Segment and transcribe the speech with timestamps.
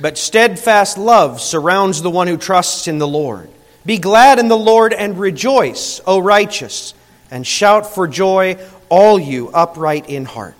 [0.00, 3.50] but steadfast love surrounds the one who trusts in the Lord.
[3.86, 6.94] Be glad in the Lord and rejoice, O righteous,
[7.30, 10.54] and shout for joy, all you upright in heart.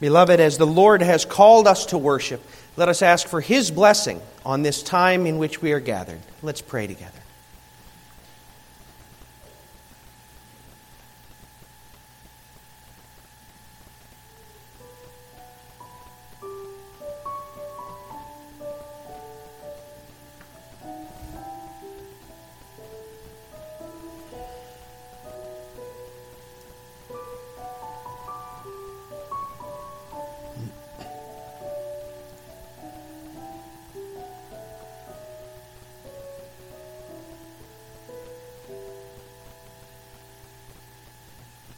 [0.00, 2.42] Beloved, as the Lord has called us to worship,
[2.76, 6.20] let us ask for his blessing on this time in which we are gathered.
[6.42, 7.25] Let's pray together.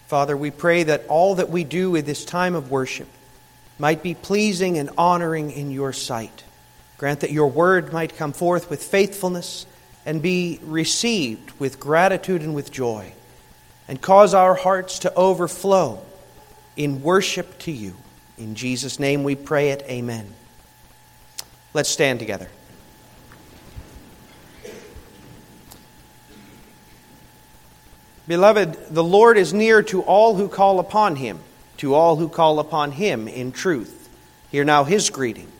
[0.08, 3.08] Father, we pray that all that we do in this time of worship
[3.78, 6.44] might be pleasing and honoring in your sight.
[6.96, 9.66] Grant that your word might come forth with faithfulness
[10.06, 13.12] and be received with gratitude and with joy,
[13.86, 16.00] and cause our hearts to overflow
[16.74, 17.94] in worship to you.
[18.38, 19.84] In Jesus' name we pray it.
[19.90, 20.32] Amen.
[21.74, 22.48] Let's stand together.
[28.28, 31.38] Beloved, the Lord is near to all who call upon him,
[31.78, 34.10] to all who call upon him in truth.
[34.50, 35.50] Hear now his greeting.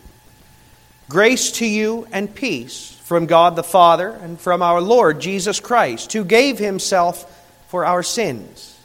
[1.09, 6.13] Grace to you and peace from God the Father and from our Lord Jesus Christ,
[6.13, 7.25] who gave himself
[7.69, 8.79] for our sins,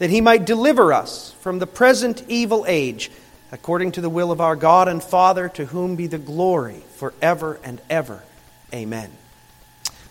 [0.00, 3.08] that he might deliver us from the present evil age,
[3.52, 7.60] according to the will of our God and Father, to whom be the glory forever
[7.62, 8.24] and ever.
[8.74, 9.12] Amen.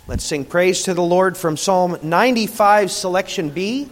[0.07, 3.89] Let's sing praise to the Lord from Psalm 95, selection B.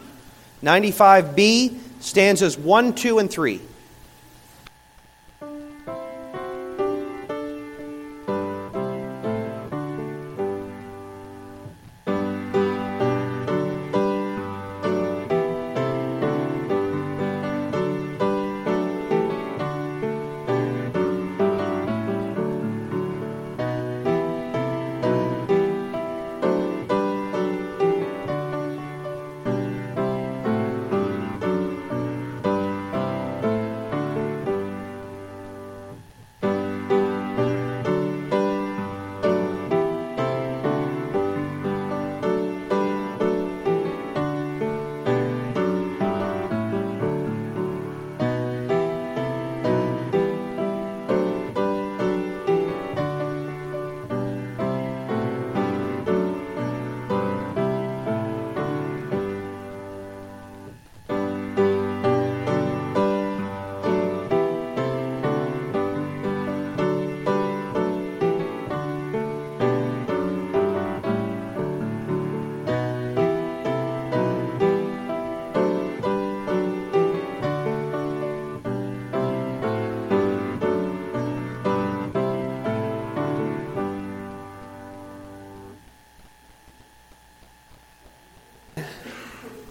[0.63, 3.59] 95b, stanzas 1, 2, and 3.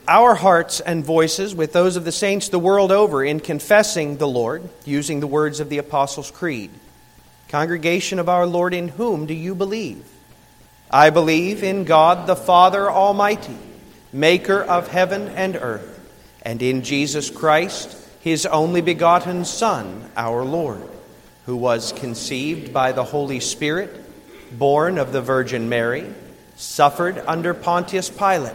[0.06, 4.28] Our hearts and voices with those of the saints the world over in confessing the
[4.28, 6.70] Lord, using the words of the Apostles' Creed.
[7.48, 10.04] Congregation of our Lord, in whom do you believe?
[10.90, 13.56] I believe in God the Father Almighty,
[14.12, 16.00] maker of heaven and earth,
[16.42, 20.82] and in Jesus Christ, his only begotten Son, our Lord,
[21.46, 24.04] who was conceived by the Holy Spirit,
[24.58, 26.12] born of the Virgin Mary,
[26.56, 28.54] suffered under Pontius Pilate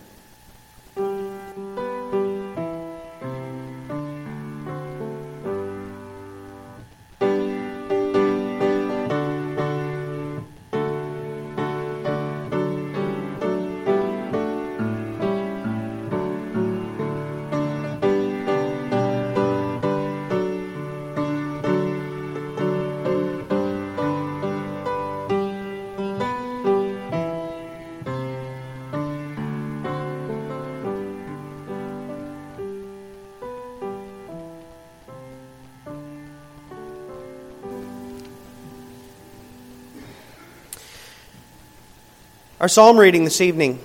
[42.61, 43.79] Our psalm reading this evening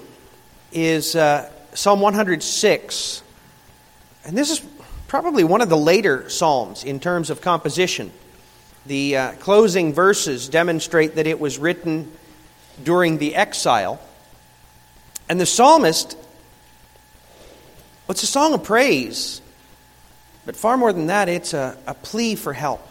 [0.70, 3.23] is uh, Psalm 106.
[4.26, 4.61] And this is
[5.08, 8.12] probably one of the later psalms in terms of composition.
[8.84, 12.12] The uh, closing verses demonstrate that it was written
[12.84, 13.99] during the exile.
[15.26, 19.40] And the psalmist, well, it's a song of praise,
[20.44, 22.87] but far more than that, it's a, a plea for help.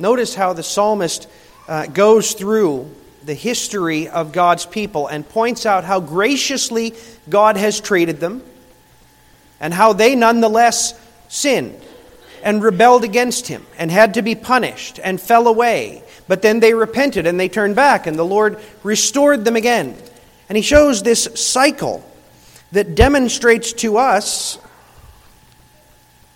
[0.00, 1.28] Notice how the psalmist
[1.68, 2.92] uh, goes through
[3.24, 6.94] the history of God's people and points out how graciously
[7.28, 8.42] God has treated them
[9.60, 11.80] and how they nonetheless sinned
[12.42, 16.02] and rebelled against him and had to be punished and fell away.
[16.26, 19.96] But then they repented and they turned back, and the Lord restored them again.
[20.48, 22.04] And he shows this cycle
[22.72, 24.58] that demonstrates to us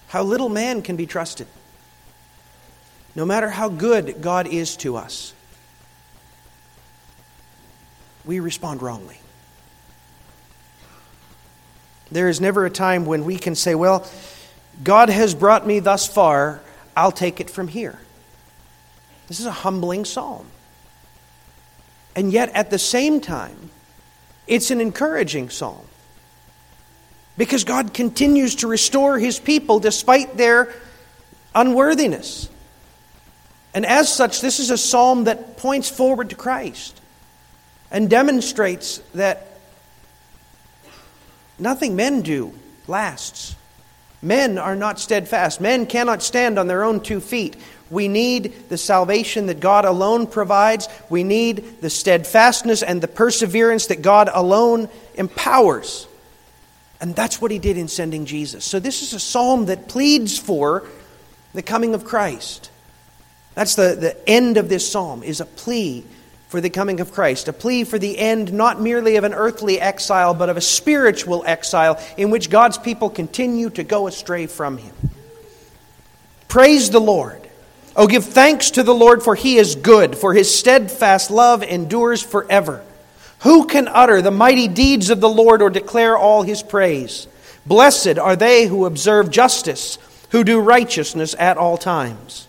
[0.08, 1.46] how little man can be trusted.
[3.14, 5.32] No matter how good God is to us,
[8.24, 9.18] we respond wrongly.
[12.10, 14.06] There is never a time when we can say, Well,
[14.82, 16.60] God has brought me thus far,
[16.96, 17.98] I'll take it from here.
[19.28, 20.46] This is a humbling psalm.
[22.14, 23.70] And yet, at the same time,
[24.46, 25.84] it's an encouraging psalm.
[27.36, 30.72] Because God continues to restore his people despite their
[31.54, 32.48] unworthiness.
[33.72, 37.00] And as such, this is a psalm that points forward to Christ
[37.94, 39.46] and demonstrates that
[41.60, 42.52] nothing men do
[42.88, 43.54] lasts.
[44.20, 45.60] Men are not steadfast.
[45.60, 47.56] Men cannot stand on their own two feet.
[47.90, 50.88] We need the salvation that God alone provides.
[51.08, 56.08] We need the steadfastness and the perseverance that God alone empowers.
[57.00, 58.64] And that's what he did in sending Jesus.
[58.64, 60.82] So this is a psalm that pleads for
[61.52, 62.72] the coming of Christ.
[63.54, 66.04] That's the, the end of this psalm, is a plea
[66.54, 69.80] for the coming of Christ, a plea for the end not merely of an earthly
[69.80, 74.78] exile, but of a spiritual exile in which God's people continue to go astray from
[74.78, 74.94] Him.
[76.46, 77.40] Praise the Lord.
[77.96, 82.22] Oh, give thanks to the Lord, for He is good, for His steadfast love endures
[82.22, 82.84] forever.
[83.40, 87.26] Who can utter the mighty deeds of the Lord or declare all His praise?
[87.66, 89.98] Blessed are they who observe justice,
[90.30, 92.46] who do righteousness at all times.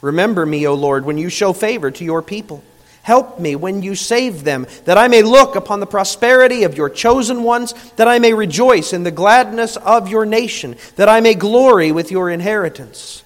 [0.00, 2.64] Remember me, O Lord, when you show favor to your people.
[3.06, 6.90] Help me when you save them, that I may look upon the prosperity of your
[6.90, 11.34] chosen ones, that I may rejoice in the gladness of your nation, that I may
[11.34, 13.22] glory with your inheritance.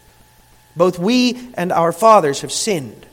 [0.76, 3.06] Both we and our fathers have sinned.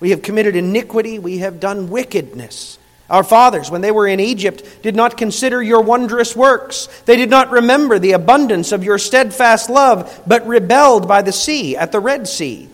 [0.00, 2.80] We have committed iniquity, we have done wickedness.
[3.08, 6.88] Our fathers, when they were in Egypt, did not consider your wondrous works.
[7.04, 11.76] They did not remember the abundance of your steadfast love, but rebelled by the sea
[11.76, 12.68] at the Red Sea.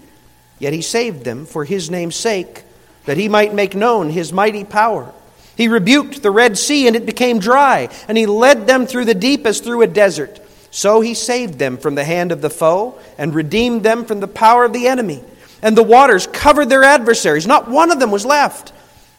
[0.59, 2.65] Yet he saved them for his name's sake
[3.09, 5.11] that he might make known his mighty power.
[5.57, 9.15] He rebuked the Red Sea, and it became dry, and he led them through the
[9.15, 10.39] deep as through a desert.
[10.71, 14.29] So he saved them from the hand of the foe, and redeemed them from the
[14.29, 15.25] power of the enemy.
[15.63, 17.47] And the waters covered their adversaries.
[17.47, 18.75] Not one of them was left.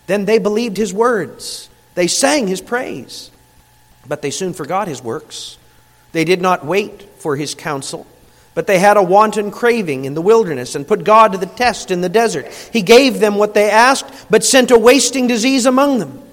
[0.05, 1.67] Then they believed his words.
[1.95, 3.31] They sang his praise.
[4.07, 5.57] But they soon forgot his works.
[6.11, 8.05] They did not wait for his counsel
[8.53, 11.91] but they had a wanton craving in the wilderness and put God to the test
[11.91, 12.47] in the desert.
[12.71, 16.23] He gave them what they asked, but sent a wasting disease among them.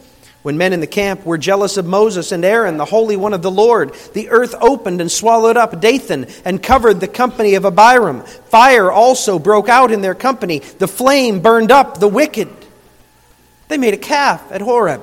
[0.43, 3.43] When men in the camp were jealous of Moses and Aaron, the Holy One of
[3.43, 8.23] the Lord, the earth opened and swallowed up Dathan and covered the company of Abiram.
[8.23, 10.61] Fire also broke out in their company.
[10.61, 12.49] The flame burned up the wicked.
[13.67, 15.03] They made a calf at Horeb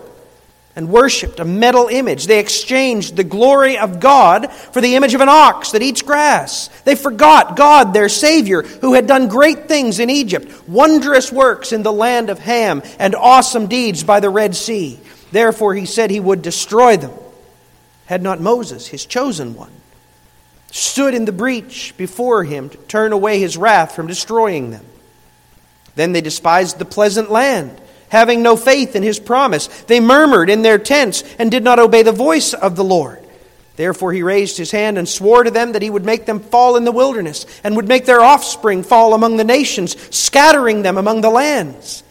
[0.75, 2.25] and worshipped a metal image.
[2.25, 6.67] They exchanged the glory of God for the image of an ox that eats grass.
[6.83, 11.83] They forgot God, their Savior, who had done great things in Egypt, wondrous works in
[11.83, 14.99] the land of Ham, and awesome deeds by the Red Sea.
[15.31, 17.11] Therefore, he said he would destroy them.
[18.05, 19.71] Had not Moses, his chosen one,
[20.71, 24.85] stood in the breach before him to turn away his wrath from destroying them.
[25.95, 27.79] Then they despised the pleasant land
[28.13, 29.65] having no faith in his promise.
[29.87, 33.19] They murmured in their tents and did not obey the voice of the Lord.
[33.75, 36.77] Therefore he raised his hand and swore to them that he would make them fall
[36.77, 41.21] in the wilderness and would make their offspring fall among the nations, scattering them among
[41.21, 42.03] the lands.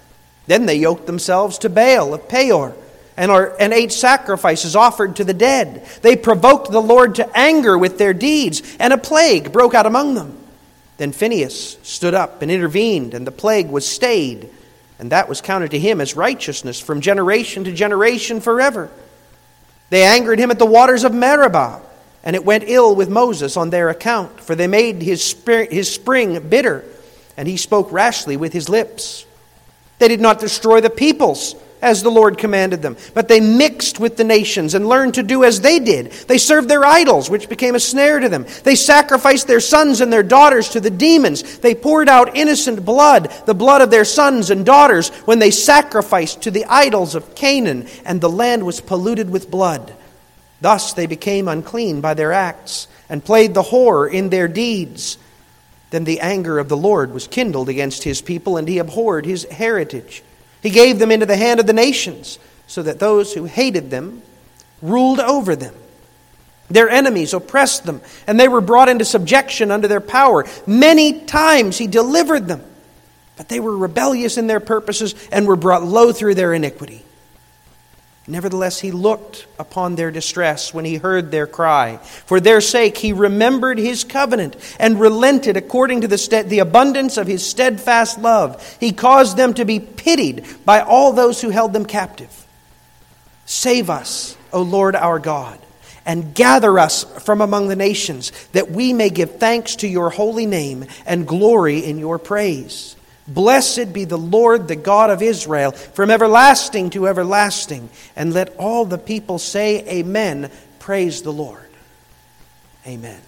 [0.49, 2.75] Then they yoked themselves to Baal of Peor
[3.17, 5.87] and, are, and ate sacrifices offered to the dead.
[6.03, 10.17] They provoked the Lord to anger with their deeds, and a plague broke out among
[10.17, 10.37] them.
[10.97, 14.51] Then Phinehas stood up and intervened, and the plague was stayed
[14.99, 18.91] and that was counted to him as righteousness from generation to generation forever.
[19.91, 21.83] They angered him at the waters of Meribah,
[22.25, 25.93] and it went ill with Moses on their account, for they made his, spirit, his
[25.93, 26.85] spring bitter,
[27.37, 29.27] and he spoke rashly with his lips.
[29.99, 34.17] They did not destroy the peoples, as the Lord commanded them, but they mixed with
[34.17, 36.13] the nations and learned to do as they did.
[36.13, 38.47] They served their idols, which became a snare to them.
[38.63, 41.59] They sacrificed their sons and their daughters to the demons.
[41.59, 46.43] They poured out innocent blood, the blood of their sons and daughters, when they sacrificed
[46.43, 49.93] to the idols of Canaan, and the land was polluted with blood.
[50.61, 55.19] Thus they became unclean by their acts and played the whore in their deeds.
[55.91, 59.45] Then the anger of the Lord was kindled against his people, and he abhorred his
[59.45, 60.23] heritage.
[60.63, 64.23] He gave them into the hand of the nations, so that those who hated them
[64.81, 65.75] ruled over them.
[66.71, 70.47] Their enemies oppressed them, and they were brought into subjection under their power.
[70.67, 72.63] Many times he delivered them,
[73.37, 77.05] but they were rebellious in their purposes and were brought low through their iniquity.
[78.29, 81.97] Nevertheless, he looked upon their distress when he heard their cry.
[81.97, 87.17] For their sake, he remembered his covenant and relented according to the, st- the abundance
[87.17, 88.77] of his steadfast love.
[88.79, 92.47] He caused them to be pitied by all those who held them captive.
[93.45, 95.59] Save us, O Lord our God,
[96.07, 100.47] and gather us from among the nations, that we may give thanks to your holy
[100.47, 102.95] name and glory in your praise.
[103.29, 107.89] Blessed be the Lord, the God of Israel, from everlasting to everlasting.
[108.17, 110.51] And let all the people say, Amen.
[110.79, 111.69] Praise the Lord.
[112.87, 113.21] Amen.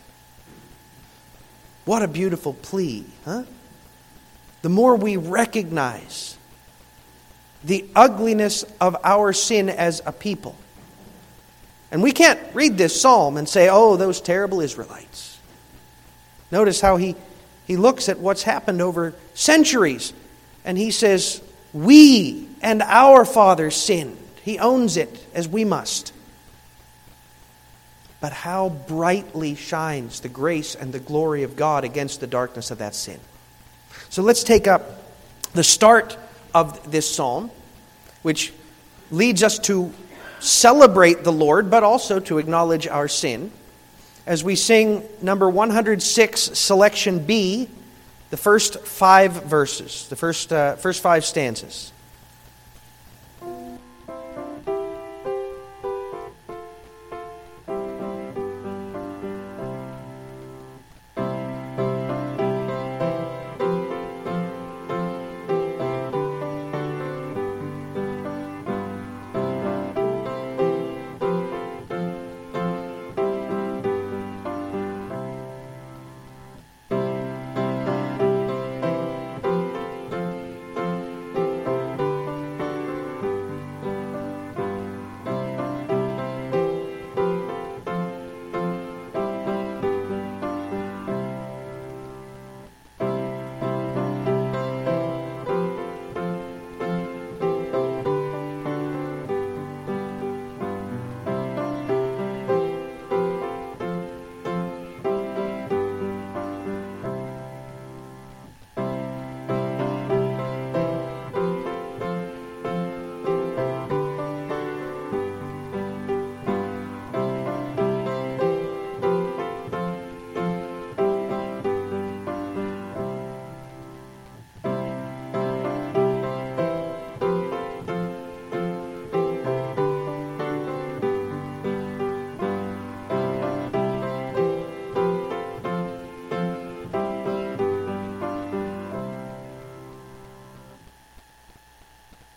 [1.84, 3.44] What a beautiful plea, huh?
[4.62, 6.36] The more we recognize
[7.62, 10.56] the ugliness of our sin as a people.
[11.90, 15.38] And we can't read this psalm and say, oh, those terrible Israelites.
[16.50, 17.14] Notice how he
[17.66, 20.12] he looks at what's happened over centuries
[20.64, 21.42] and he says,
[21.72, 24.18] We and our fathers sinned.
[24.42, 26.12] He owns it as we must.
[28.20, 32.78] But how brightly shines the grace and the glory of God against the darkness of
[32.78, 33.20] that sin.
[34.08, 35.02] So let's take up
[35.52, 36.16] the start
[36.54, 37.50] of this psalm,
[38.22, 38.52] which
[39.10, 39.92] leads us to
[40.40, 43.50] celebrate the Lord, but also to acknowledge our sin
[44.26, 47.68] as we sing number 106, selection B,
[48.30, 51.92] the first five verses, the first, uh, first five stanzas.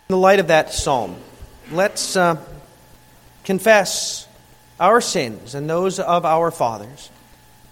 [0.08, 1.16] In the light of that psalm,
[1.70, 2.42] let's uh,
[3.44, 4.26] confess
[4.80, 7.10] our sins and those of our fathers,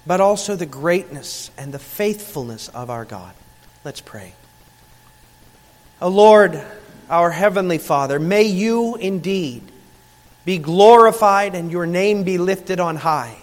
[0.06, 3.32] but also the greatness and the faithfulness of our God.
[3.84, 4.34] Let's pray.
[6.02, 6.62] O Lord,
[7.08, 9.62] our Heavenly Father, may you indeed
[10.44, 13.38] be glorified and your name be lifted on high.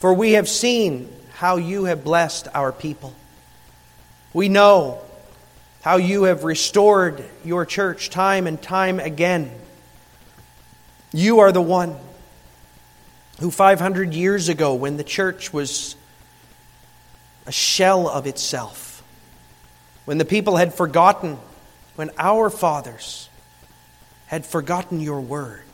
[0.00, 3.14] For we have seen how you have blessed our people.
[4.34, 5.00] We know
[5.84, 9.52] how you have restored your church time and time again.
[11.12, 11.94] You are the one
[13.38, 15.94] who 500 years ago, when the church was
[17.44, 19.04] a shell of itself,
[20.06, 21.36] when the people had forgotten,
[21.96, 23.28] when our fathers
[24.24, 25.64] had forgotten your word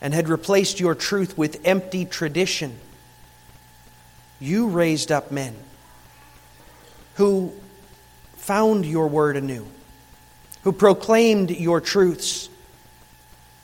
[0.00, 2.76] and had replaced your truth with empty tradition,
[4.40, 5.54] you raised up men
[7.14, 7.52] who
[8.50, 9.64] found your word anew,
[10.64, 12.48] who proclaimed your truths,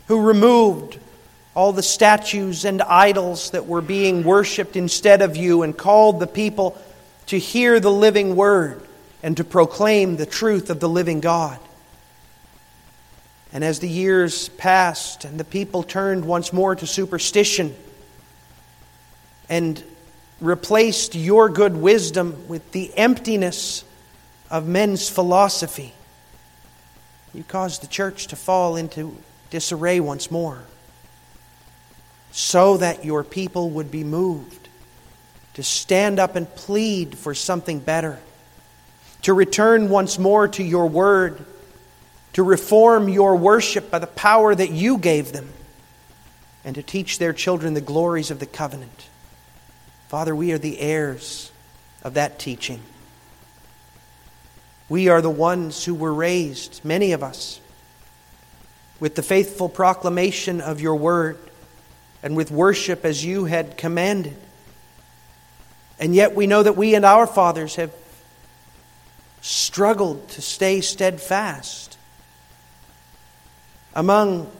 [0.06, 0.96] who removed
[1.56, 6.26] all the statues and idols that were being worshiped instead of you and called the
[6.28, 6.80] people
[7.26, 8.80] to hear the living word
[9.24, 11.58] and to proclaim the truth of the living God.
[13.52, 17.74] And as the years passed and the people turned once more to superstition
[19.48, 19.82] and
[20.40, 23.82] replaced your good wisdom with the emptiness
[24.50, 25.92] of men's philosophy,
[27.34, 29.16] you caused the church to fall into
[29.50, 30.62] disarray once more
[32.32, 34.68] so that your people would be moved
[35.54, 38.18] to stand up and plead for something better,
[39.22, 41.42] to return once more to your word,
[42.34, 45.48] to reform your worship by the power that you gave them,
[46.62, 49.08] and to teach their children the glories of the covenant.
[50.08, 51.50] Father, we are the heirs
[52.04, 52.82] of that teaching.
[54.88, 57.60] We are the ones who were raised, many of us,
[59.00, 61.38] with the faithful proclamation of your word
[62.22, 64.36] and with worship as you had commanded.
[65.98, 67.92] And yet we know that we and our fathers have
[69.40, 71.96] struggled to stay steadfast.
[73.94, 74.50] Among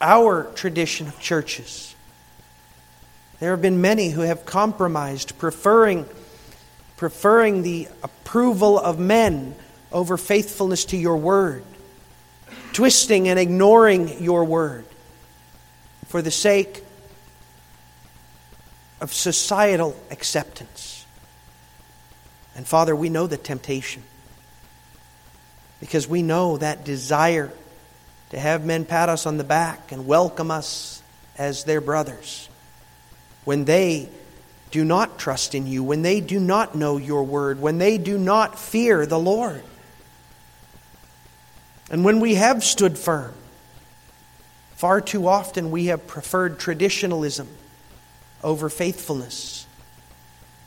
[0.00, 1.94] our tradition of churches,
[3.38, 6.06] there have been many who have compromised, preferring,
[6.96, 9.54] preferring the approval of men
[9.92, 11.62] over faithfulness to your word
[12.76, 14.84] twisting and ignoring your word
[16.08, 16.84] for the sake
[19.00, 21.06] of societal acceptance.
[22.54, 24.02] And Father, we know the temptation
[25.80, 27.50] because we know that desire
[28.28, 31.02] to have men pat us on the back and welcome us
[31.38, 32.46] as their brothers
[33.46, 34.10] when they
[34.70, 38.18] do not trust in you, when they do not know your word, when they do
[38.18, 39.62] not fear the Lord.
[41.90, 43.32] And when we have stood firm,
[44.74, 47.48] far too often we have preferred traditionalism
[48.42, 49.66] over faithfulness,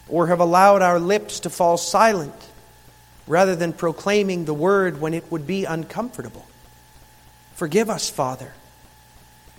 [0.08, 2.34] or have allowed our lips to fall silent
[3.28, 6.46] rather than proclaiming the word when it would be uncomfortable.
[7.54, 8.54] Forgive us, Father,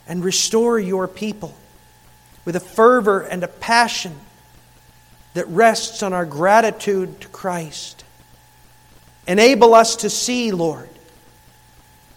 [0.08, 1.54] and restore your people
[2.44, 4.18] with a fervor and a passion
[5.34, 8.04] that rests on our gratitude to Christ.
[9.26, 10.88] Enable us to see, Lord,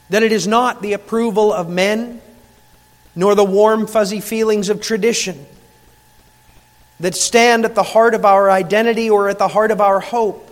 [0.09, 2.21] that it is not the approval of men,
[3.15, 5.45] nor the warm, fuzzy feelings of tradition
[6.99, 10.49] that stand at the heart of our identity or at the heart of our hope,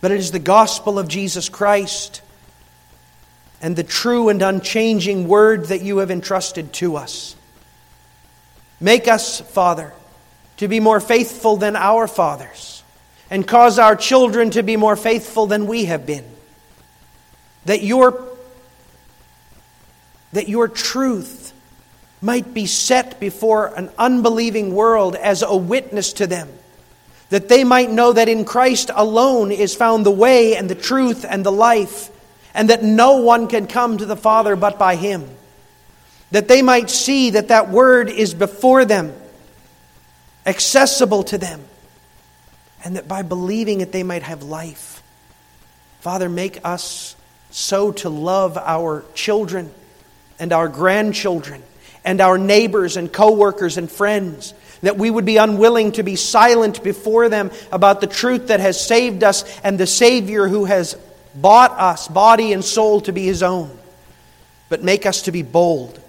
[0.00, 2.22] but it is the gospel of Jesus Christ
[3.62, 7.36] and the true and unchanging word that you have entrusted to us.
[8.80, 9.92] Make us, Father,
[10.60, 12.82] to be more faithful than our fathers,
[13.30, 16.24] and cause our children to be more faithful than we have been
[17.64, 18.26] that your,
[20.32, 21.52] that your truth
[22.20, 26.48] might be set before an unbelieving world as a witness to them,
[27.30, 31.24] that they might know that in Christ alone is found the way and the truth
[31.28, 32.10] and the life,
[32.54, 35.28] and that no one can come to the Father but by Him.
[36.32, 39.14] That they might see that that word is before them,
[40.46, 41.62] accessible to them,
[42.84, 45.02] and that by believing it they might have life.
[46.00, 47.14] Father, make us
[47.50, 49.70] so to love our children
[50.38, 51.62] and our grandchildren
[52.04, 56.82] and our neighbors and coworkers and friends that we would be unwilling to be silent
[56.82, 60.96] before them about the truth that has saved us and the Savior who has
[61.34, 63.76] bought us, body and soul, to be His own.
[64.70, 66.00] But make us to be bold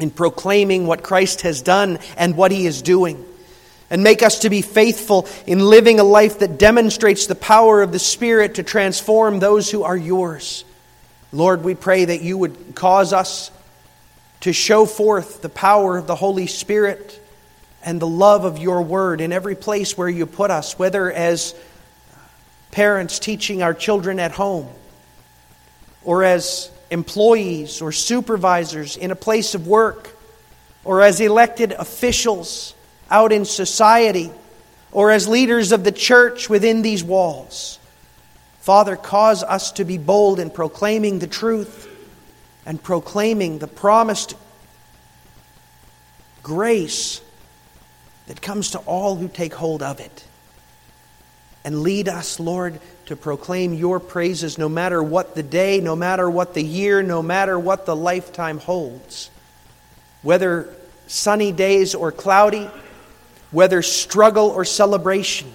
[0.00, 3.24] in proclaiming what Christ has done and what He is doing
[3.90, 7.92] and make us to be faithful in living a life that demonstrates the power of
[7.92, 10.64] the Spirit to transform those who are yours.
[11.32, 13.50] Lord, we pray that you would cause us
[14.40, 17.20] to show forth the power of the Holy Spirit
[17.82, 21.54] and the love of your word in every place where you put us, whether as
[22.70, 24.68] parents teaching our children at home,
[26.02, 30.16] or as employees or supervisors in a place of work,
[30.84, 32.74] or as elected officials
[33.10, 34.30] out in society
[34.92, 37.78] or as leaders of the church within these walls.
[38.60, 41.90] Father, cause us to be bold in proclaiming the truth
[42.64, 44.34] and proclaiming the promised
[46.42, 47.20] grace
[48.26, 50.24] that comes to all who take hold of it.
[51.64, 56.28] And lead us, Lord, to proclaim your praises no matter what the day, no matter
[56.28, 59.30] what the year, no matter what the lifetime holds.
[60.22, 60.74] Whether
[61.06, 62.70] sunny days or cloudy,
[63.54, 65.50] whether struggle or celebration.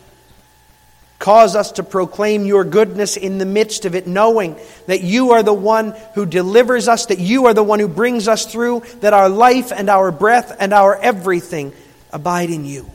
[1.19, 4.57] Cause us to proclaim your goodness in the midst of it, knowing
[4.87, 8.29] that you are the one who delivers us, that you are the one who brings
[8.29, 11.73] us through, that our life and our breath and our everything
[12.13, 12.89] abide in you.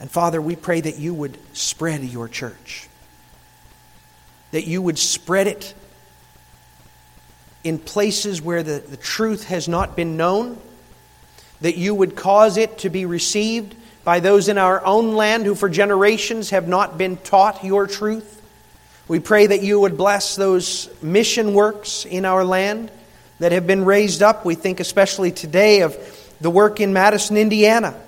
[0.00, 2.88] And Father, we pray that you would spread your church.
[4.52, 5.74] that you would spread it
[7.62, 10.58] in places where the, the truth has not been known,
[11.60, 15.54] that you would cause it to be received by those in our own land who
[15.54, 18.40] for generations have not been taught your truth.
[19.08, 22.90] We pray that you would bless those mission works in our land
[23.40, 24.44] that have been raised up.
[24.44, 25.96] We think especially today of
[26.40, 28.00] the work in Madison, Indiana.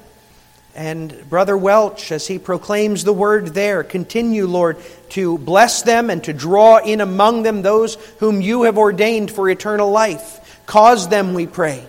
[0.75, 4.79] And Brother Welch, as he proclaims the word there, continue, Lord,
[5.11, 9.51] to bless them and to draw in among them those whom you have ordained for
[9.51, 10.63] eternal life.
[10.65, 11.85] Cause them, we pray,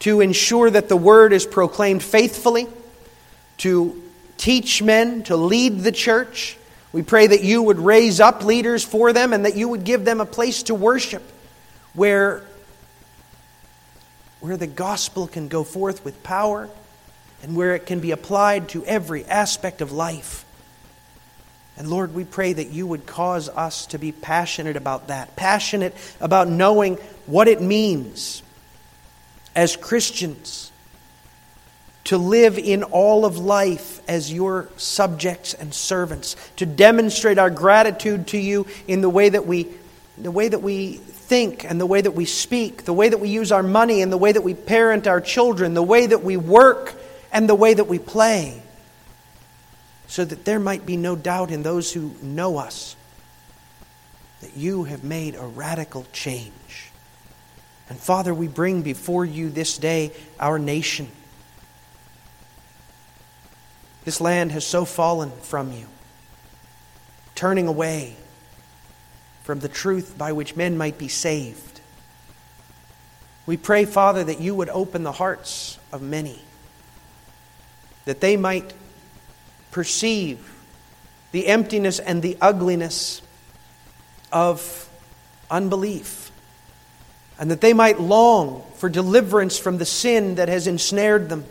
[0.00, 2.68] to ensure that the word is proclaimed faithfully,
[3.60, 4.02] to
[4.36, 6.56] teach men, to lead the church.
[6.92, 10.04] We pray that you would raise up leaders for them and that you would give
[10.04, 11.22] them a place to worship
[11.94, 12.42] where,
[14.40, 16.70] where the gospel can go forth with power
[17.42, 20.44] and where it can be applied to every aspect of life.
[21.76, 25.94] And Lord, we pray that you would cause us to be passionate about that, passionate
[26.20, 26.96] about knowing
[27.26, 28.42] what it means
[29.54, 30.69] as Christians
[32.04, 38.26] to live in all of life as your subjects and servants, to demonstrate our gratitude
[38.28, 39.68] to you in the way that we
[40.18, 43.30] the way that we think and the way that we speak, the way that we
[43.30, 46.36] use our money and the way that we parent our children, the way that we
[46.36, 46.94] work
[47.32, 48.60] and the way that we play
[50.10, 52.96] so that there might be no doubt in those who know us
[54.40, 56.90] that you have made a radical change.
[57.88, 60.10] And Father, we bring before you this day
[60.40, 61.08] our nation.
[64.04, 65.86] This land has so fallen from you,
[67.34, 68.16] turning away
[69.42, 71.80] from the truth by which men might be saved.
[73.46, 76.40] We pray, Father, that you would open the hearts of many,
[78.04, 78.72] that they might
[79.70, 80.38] perceive
[81.32, 83.22] the emptiness and the ugliness
[84.32, 84.88] of
[85.50, 86.30] unbelief,
[87.38, 91.44] and that they might long for deliverance from the sin that has ensnared them,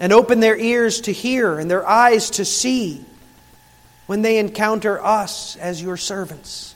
[0.00, 3.04] and open their ears to hear and their eyes to see
[4.06, 6.74] when they encounter us as your servants.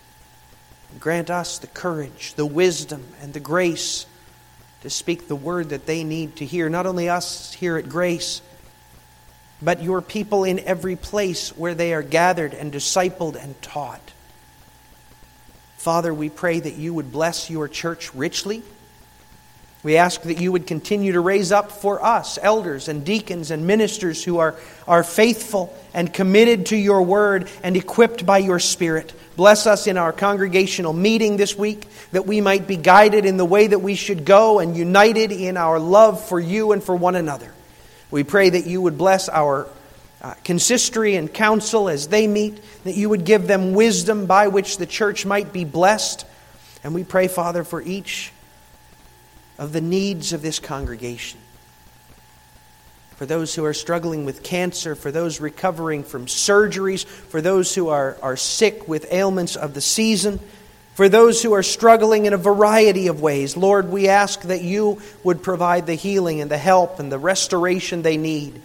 [1.01, 4.07] Grant us the courage, the wisdom, and the grace
[4.83, 8.43] to speak the word that they need to hear, not only us here at Grace
[9.63, 14.01] but your people in every place where they are gathered and discipled and taught.
[15.77, 18.63] Father, we pray that you would bless your church richly.
[19.83, 23.67] We ask that you would continue to raise up for us elders and deacons and
[23.67, 24.55] ministers who are,
[24.87, 29.13] are faithful and committed to your word and equipped by your Spirit.
[29.35, 33.45] Bless us in our congregational meeting this week that we might be guided in the
[33.45, 37.17] way that we should go and united in our love for you and for one
[37.17, 37.53] another.
[38.13, 39.69] We pray that you would bless our
[40.21, 44.77] uh, consistory and council as they meet, that you would give them wisdom by which
[44.77, 46.25] the church might be blessed.
[46.85, 48.33] And we pray, Father, for each
[49.59, 51.39] of the needs of this congregation.
[53.17, 57.89] For those who are struggling with cancer, for those recovering from surgeries, for those who
[57.89, 60.41] are, are sick with ailments of the season,
[60.95, 65.01] for those who are struggling in a variety of ways, Lord, we ask that you
[65.25, 68.61] would provide the healing and the help and the restoration they need.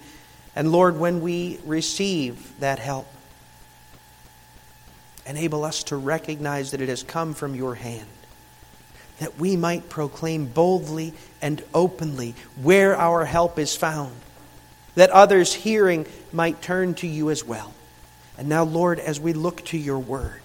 [0.55, 3.07] And Lord, when we receive that help,
[5.25, 8.07] enable us to recognize that it has come from your hand,
[9.19, 14.15] that we might proclaim boldly and openly where our help is found,
[14.95, 17.73] that others hearing might turn to you as well.
[18.37, 20.41] And now, Lord, as we look to your word,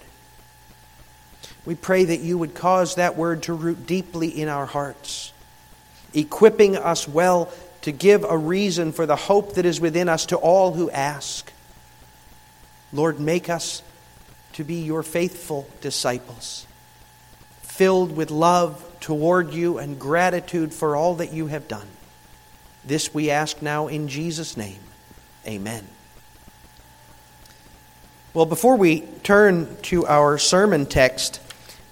[1.64, 5.32] we pray that you would cause that word to root deeply in our hearts,
[6.14, 10.36] equipping us well to give a reason for the hope that is within us to
[10.36, 11.52] all who ask.
[12.92, 13.82] Lord, make us
[14.54, 16.66] to be your faithful disciples,
[17.82, 21.88] filled with love toward you and gratitude for all that you have done.
[22.84, 24.78] This we ask now in Jesus' name.
[25.48, 25.84] Amen.
[28.34, 31.40] Well, before we turn to our sermon text,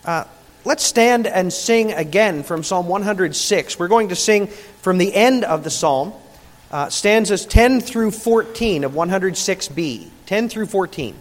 [0.04, 0.26] uh,
[0.64, 3.76] let's stand and sing again from Psalm 106.
[3.76, 6.12] We're going to sing from the end of the psalm,
[6.70, 10.08] uh, stanzas 10 through 14 of 106b.
[10.26, 11.16] 10 through 14.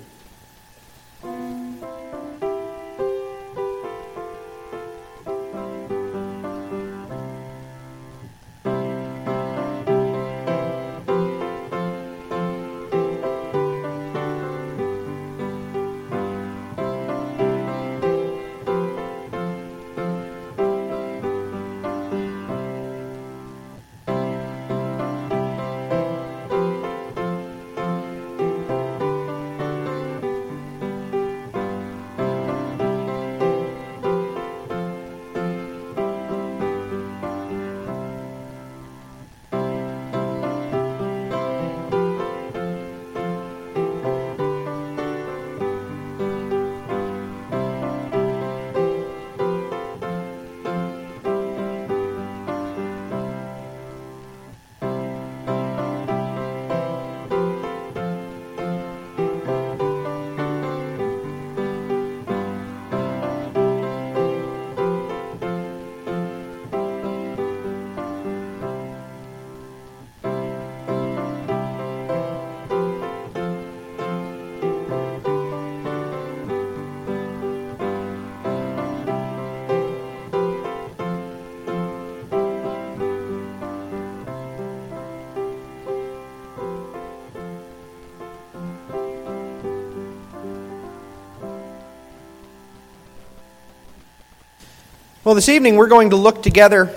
[95.30, 96.90] Well, this evening we're going to look together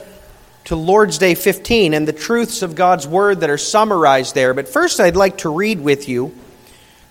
[0.64, 4.54] to Lord's Day 15 and the truths of God's Word that are summarized there.
[4.54, 6.34] But first, I'd like to read with you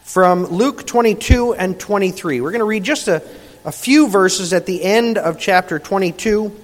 [0.02, 2.42] from Luke 22 and 23.
[2.42, 3.22] We're going to read just a,
[3.64, 6.60] a few verses at the end of chapter 22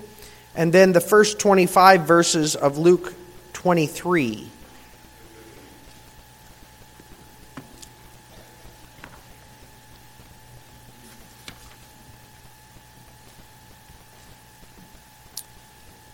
[0.55, 3.13] and then the first 25 verses of Luke
[3.53, 4.49] 23.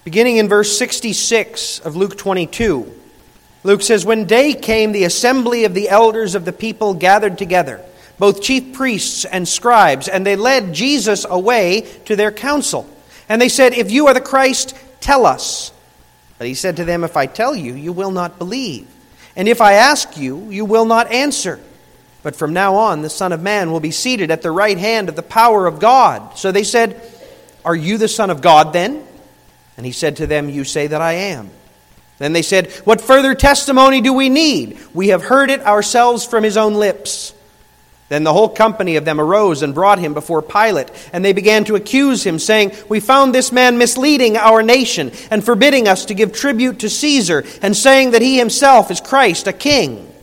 [0.04, 2.94] Beginning in verse 66 of Luke 22,
[3.63, 7.82] Luke says, When day came, the assembly of the elders of the people gathered together,
[8.20, 12.89] both chief priests and scribes, and they led Jesus away to their council.
[13.30, 15.72] And they said, If you are the Christ, tell us.
[16.38, 18.88] But he said to them, If I tell you, you will not believe.
[19.38, 21.62] And if I ask you, you will not answer.
[22.24, 25.08] But from now on, the Son of Man will be seated at the right hand
[25.08, 26.38] of the power of God.
[26.38, 27.02] So they said,
[27.63, 29.08] Are you the Son of God then?
[29.78, 31.50] And he said to them, You say that I am.
[32.20, 34.78] Then they said, What further testimony do we need?
[34.94, 37.34] We have heard it ourselves from his own lips.
[38.10, 41.64] Then the whole company of them arose and brought him before Pilate, and they began
[41.66, 46.14] to accuse him, saying, We found this man misleading our nation and forbidding us to
[46.14, 50.14] give tribute to Caesar, and saying that he himself is Christ, a king.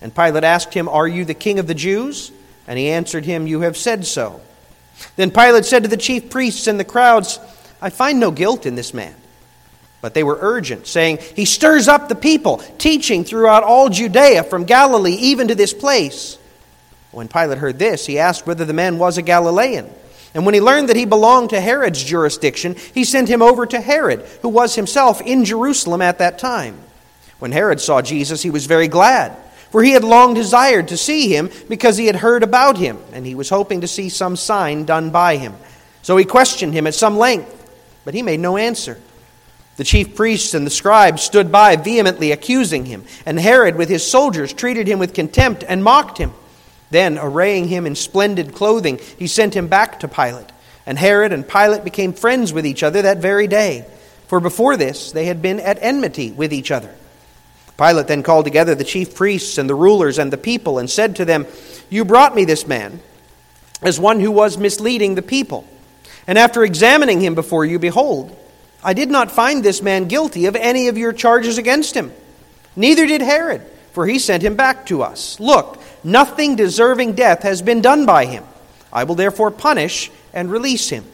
[0.00, 2.32] And Pilate asked him, Are you the king of the Jews?
[2.66, 4.40] And he answered him, You have said so.
[5.16, 7.38] Then Pilate said to the chief priests and the crowds,
[7.82, 9.14] I find no guilt in this man.
[10.00, 14.64] But they were urgent, saying, He stirs up the people, teaching throughout all Judea, from
[14.64, 16.38] Galilee even to this place.
[17.10, 19.90] When Pilate heard this, he asked whether the man was a Galilean.
[20.32, 23.80] And when he learned that he belonged to Herod's jurisdiction, he sent him over to
[23.80, 26.78] Herod, who was himself in Jerusalem at that time.
[27.40, 29.36] When Herod saw Jesus, he was very glad,
[29.70, 33.26] for he had long desired to see him because he had heard about him, and
[33.26, 35.54] he was hoping to see some sign done by him.
[36.02, 37.59] So he questioned him at some length
[38.04, 38.98] but he made no answer.
[39.76, 44.08] The chief priests and the scribes stood by, vehemently accusing him, and Herod, with his
[44.08, 46.32] soldiers, treated him with contempt and mocked him.
[46.90, 50.50] Then, arraying him in splendid clothing, he sent him back to Pilate.
[50.84, 53.86] And Herod and Pilate became friends with each other that very day,
[54.26, 56.94] for before this they had been at enmity with each other.
[57.78, 61.16] Pilate then called together the chief priests and the rulers and the people and said
[61.16, 61.46] to them,
[61.88, 63.00] You brought me this man
[63.80, 65.66] as one who was misleading the people.
[66.26, 68.36] And after examining him before you, behold,
[68.82, 72.12] I did not find this man guilty of any of your charges against him.
[72.76, 75.38] Neither did Herod, for he sent him back to us.
[75.40, 78.44] Look, nothing deserving death has been done by him.
[78.92, 81.04] I will therefore punish and release him.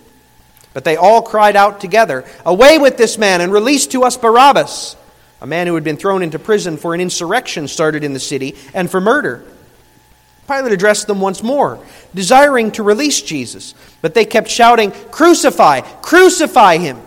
[0.74, 4.94] But they all cried out together, Away with this man, and release to us Barabbas,
[5.40, 8.56] a man who had been thrown into prison for an insurrection started in the city
[8.74, 9.44] and for murder.
[10.46, 11.78] Pilate addressed them once more,
[12.14, 13.74] desiring to release Jesus.
[14.02, 15.80] But they kept shouting, Crucify!
[15.80, 17.00] Crucify him!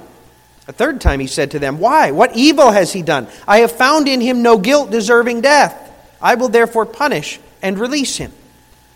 [0.67, 2.11] A third time he said to them, Why?
[2.11, 3.27] What evil has he done?
[3.47, 5.75] I have found in him no guilt deserving death.
[6.21, 8.31] I will therefore punish and release him.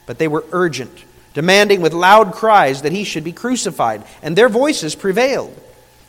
[0.06, 1.04] But they were urgent,
[1.34, 5.60] demanding with loud cries that he should be crucified, and their voices prevailed.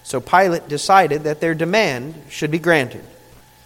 [0.03, 3.05] So Pilate decided that their demand should be granted.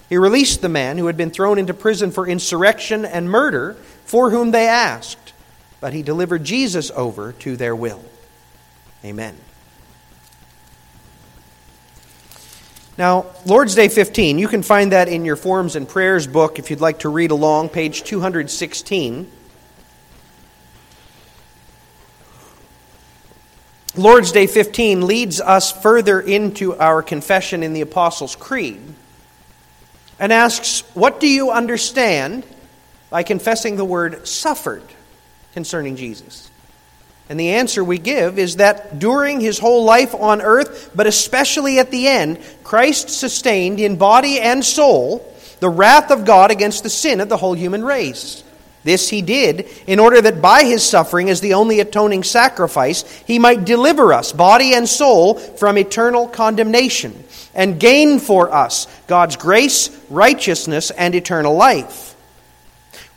[0.09, 3.77] He released the man who had been thrown into prison for insurrection and murder
[4.09, 5.35] for whom they asked,
[5.81, 8.03] but he delivered Jesus over to their will.
[9.05, 9.37] Amen.
[12.97, 16.71] Now, Lord's Day 15, you can find that in your Forms and Prayers book if
[16.71, 19.31] you'd like to read along, page 216.
[23.94, 28.81] Lord's Day 15 leads us further into our confession in the Apostles' Creed
[30.18, 32.44] and asks, What do you understand
[33.11, 34.83] by confessing the word suffered
[35.55, 36.51] concerning Jesus?
[37.29, 41.79] And the answer we give is that during his whole life on earth, but especially
[41.79, 46.90] at the end, Christ sustained in body and soul the wrath of God against the
[46.90, 48.44] sin of the whole human race.
[48.85, 53.38] This he did in order that by his suffering as the only atoning sacrifice, he
[53.38, 59.90] might deliver us, body and soul, from eternal condemnation and gain for us God's grace,
[60.09, 62.14] righteousness, and eternal life.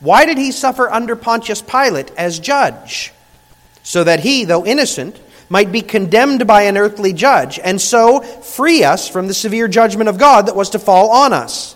[0.02, 3.14] Why did he suffer under Pontius Pilate as judge?
[3.84, 8.84] So that he, though innocent, might be condemned by an earthly judge, and so free
[8.84, 11.76] us from the severe judgment of God that was to fall on us.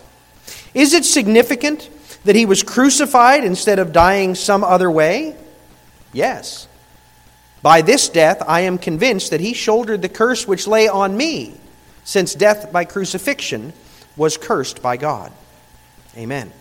[0.73, 1.89] Is it significant
[2.23, 5.35] that he was crucified instead of dying some other way?
[6.13, 6.67] Yes.
[7.61, 11.53] By this death, I am convinced that he shouldered the curse which lay on me,
[12.03, 13.73] since death by crucifixion
[14.15, 15.31] was cursed by God.
[16.17, 16.51] Amen.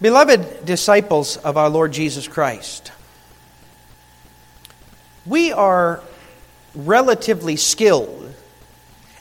[0.00, 2.92] Beloved disciples of our Lord Jesus Christ,
[5.26, 6.00] we are
[6.72, 8.32] relatively skilled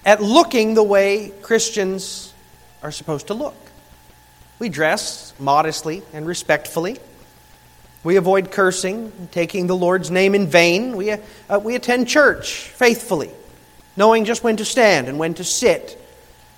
[0.06, 2.32] at looking the way Christians
[2.84, 3.56] are supposed to look.
[4.60, 7.00] We dress modestly and respectfully.
[8.04, 10.96] We avoid cursing, taking the Lord's name in vain.
[10.96, 11.20] We, uh,
[11.62, 13.32] we attend church faithfully,
[13.96, 16.00] knowing just when to stand and when to sit.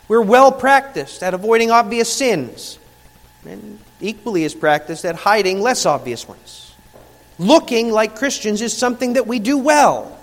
[0.10, 2.78] We're well practiced at avoiding obvious sins,
[3.46, 6.74] and equally is practiced at hiding less obvious ones.
[7.38, 10.18] Looking like Christians is something that we do well.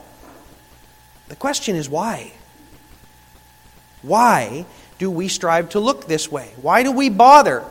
[1.28, 2.32] The question is why?
[4.02, 4.66] Why
[4.98, 6.52] do we strive to look this way?
[6.60, 7.64] Why do we bother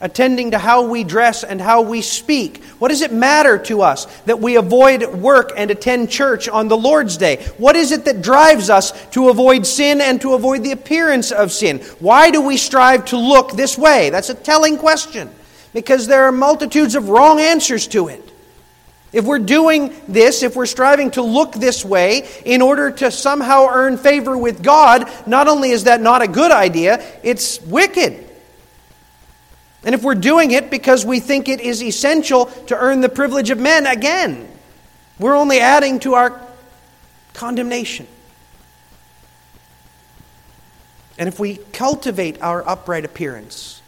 [0.00, 2.64] attending to how we dress and how we speak?
[2.78, 6.76] What does it matter to us that we avoid work and attend church on the
[6.76, 7.36] Lord's Day?
[7.58, 11.52] What is it that drives us to avoid sin and to avoid the appearance of
[11.52, 11.78] sin?
[11.98, 14.10] Why do we strive to look this way?
[14.10, 15.30] That's a telling question
[15.72, 18.26] because there are multitudes of wrong answers to it.
[19.12, 23.66] If we're doing this, if we're striving to look this way in order to somehow
[23.68, 28.28] earn favor with God, not only is that not a good idea, it's wicked.
[29.82, 33.50] And if we're doing it because we think it is essential to earn the privilege
[33.50, 34.46] of men, again,
[35.18, 36.40] we're only adding to our
[37.34, 38.06] condemnation.
[41.18, 43.79] And if we cultivate our upright appearance,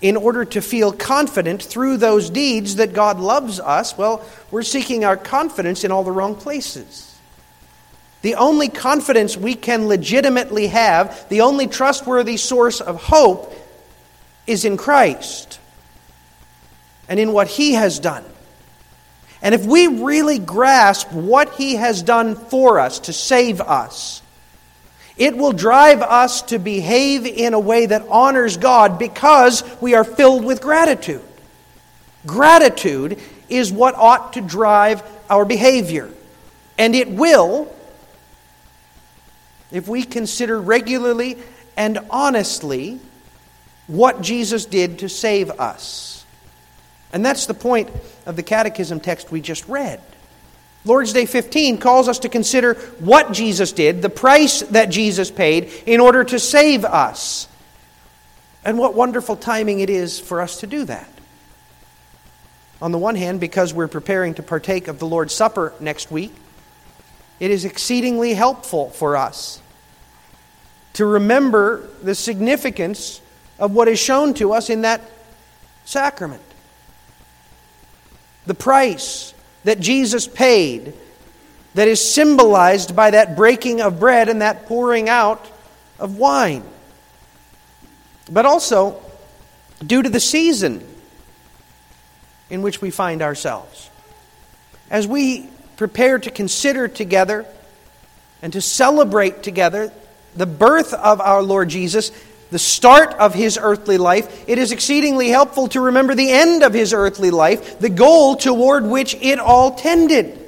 [0.00, 5.04] in order to feel confident through those deeds that God loves us, well, we're seeking
[5.04, 7.04] our confidence in all the wrong places.
[8.22, 13.54] The only confidence we can legitimately have, the only trustworthy source of hope,
[14.46, 15.60] is in Christ
[17.08, 18.24] and in what He has done.
[19.40, 24.22] And if we really grasp what He has done for us to save us,
[25.18, 30.04] it will drive us to behave in a way that honors God because we are
[30.04, 31.22] filled with gratitude.
[32.24, 36.08] Gratitude is what ought to drive our behavior.
[36.78, 37.74] And it will,
[39.72, 41.36] if we consider regularly
[41.76, 43.00] and honestly
[43.88, 46.24] what Jesus did to save us.
[47.12, 47.90] And that's the point
[48.26, 50.00] of the catechism text we just read.
[50.84, 55.70] Lord's Day 15 calls us to consider what Jesus did, the price that Jesus paid
[55.86, 57.48] in order to save us.
[58.64, 61.10] And what wonderful timing it is for us to do that.
[62.80, 66.32] On the one hand, because we're preparing to partake of the Lord's Supper next week,
[67.40, 69.60] it is exceedingly helpful for us
[70.94, 73.20] to remember the significance
[73.58, 75.00] of what is shown to us in that
[75.84, 76.42] sacrament.
[78.46, 79.34] The price
[79.64, 80.94] that Jesus paid
[81.74, 85.46] that is symbolized by that breaking of bread and that pouring out
[85.98, 86.64] of wine.
[88.30, 89.02] But also
[89.84, 90.86] due to the season
[92.50, 93.90] in which we find ourselves.
[94.90, 97.46] As we prepare to consider together
[98.42, 99.92] and to celebrate together
[100.34, 102.10] the birth of our Lord Jesus,
[102.50, 106.72] the start of his earthly life, it is exceedingly helpful to remember the end of
[106.72, 110.38] his earthly life, the goal toward which it all tended.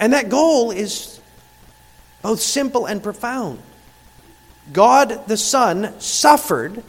[0.00, 1.20] And that goal is
[2.22, 3.60] both simple and profound.
[4.72, 6.82] God the Son suffered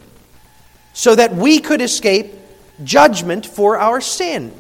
[0.94, 2.34] so that we could escape
[2.84, 4.54] judgment for our sin.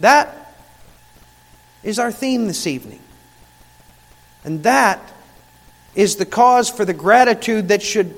[0.00, 0.54] That
[1.82, 3.00] is our theme this evening.
[4.44, 5.00] And that
[5.96, 8.14] is the cause for the gratitude that should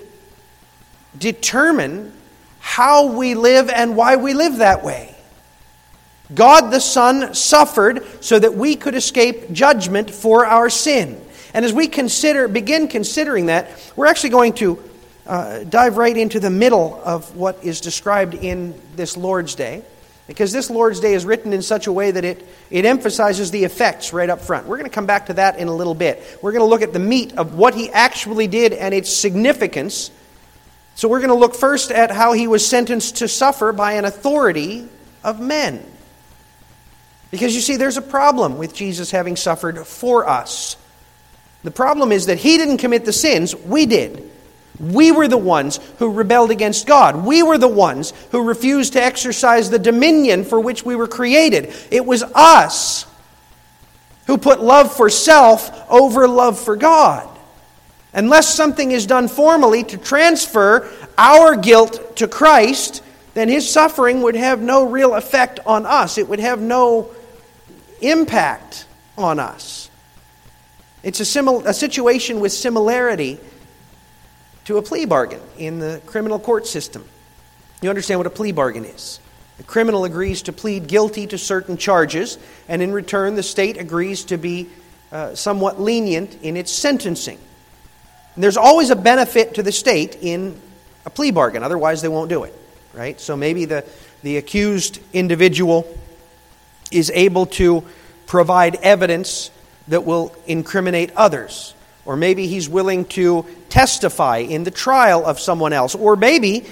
[1.16, 2.12] determine
[2.59, 5.14] how we live and why we live that way.
[6.35, 11.18] God the Son suffered so that we could escape judgment for our sin.
[11.55, 14.83] And as we consider, begin considering that, we're actually going to
[15.26, 19.83] uh, dive right into the middle of what is described in this Lord's Day.
[20.29, 23.64] Because this Lord's Day is written in such a way that it, it emphasizes the
[23.64, 24.66] effects right up front.
[24.66, 26.22] We're going to come back to that in a little bit.
[26.43, 30.11] We're going to look at the meat of what he actually did and its significance.
[30.97, 34.05] So we're going to look first at how he was sentenced to suffer by an
[34.05, 34.87] authority
[35.24, 35.83] of men.
[37.31, 40.76] Because you see, there's a problem with Jesus having suffered for us.
[41.62, 44.28] The problem is that he didn't commit the sins, we did.
[44.81, 47.24] We were the ones who rebelled against God.
[47.24, 51.72] We were the ones who refused to exercise the dominion for which we were created.
[51.91, 53.07] It was us
[54.26, 57.29] who put love for self over love for God.
[58.12, 63.03] Unless something is done formally to transfer our guilt to Christ,
[63.35, 66.18] then his suffering would have no real effect on us.
[66.18, 67.11] It would have no
[68.01, 69.91] impact on us.
[71.03, 73.39] It's a, simil- a situation with similarity
[74.68, 77.02] to a plea bargain in the criminal court system.
[77.80, 79.18] You understand what a plea bargain is.
[79.56, 82.36] The criminal agrees to plead guilty to certain charges,
[82.68, 84.68] and in return, the state agrees to be
[85.10, 87.38] uh, somewhat lenient in its sentencing.
[88.34, 90.60] And there's always a benefit to the state in
[91.06, 92.54] a plea bargain, otherwise, they won't do it,
[92.92, 93.18] right?
[93.18, 93.86] So maybe the,
[94.22, 95.88] the accused individual
[96.92, 97.84] is able to
[98.26, 99.50] provide evidence
[99.88, 101.72] that will incriminate others.
[102.09, 105.94] Or maybe he's willing to testify in the trial of someone else.
[105.94, 106.64] Or maybe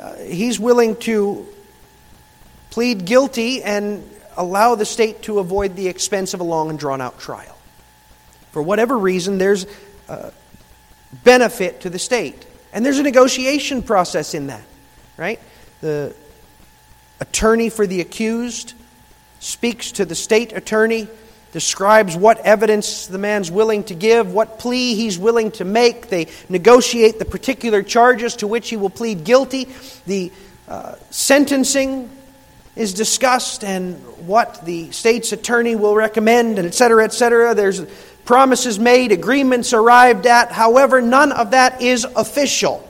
[0.00, 1.46] uh, he's willing to
[2.70, 4.02] plead guilty and
[4.34, 7.58] allow the state to avoid the expense of a long and drawn out trial.
[8.52, 9.66] For whatever reason, there's
[11.22, 12.46] benefit to the state.
[12.72, 14.64] And there's a negotiation process in that,
[15.18, 15.38] right?
[15.82, 16.14] The
[17.20, 18.72] attorney for the accused
[19.38, 21.08] speaks to the state attorney,
[21.52, 26.08] describes what evidence the man's willing to give, what plea he's willing to make.
[26.08, 29.68] They negotiate the particular charges to which he will plead guilty.
[30.06, 30.30] The
[30.68, 32.10] uh, sentencing
[32.76, 33.96] is discussed and
[34.26, 37.54] what the state's attorney will recommend, and et cetera, et cetera.
[37.54, 37.82] There's
[38.24, 40.52] promises made, agreements arrived at.
[40.52, 42.86] However, none of that is official.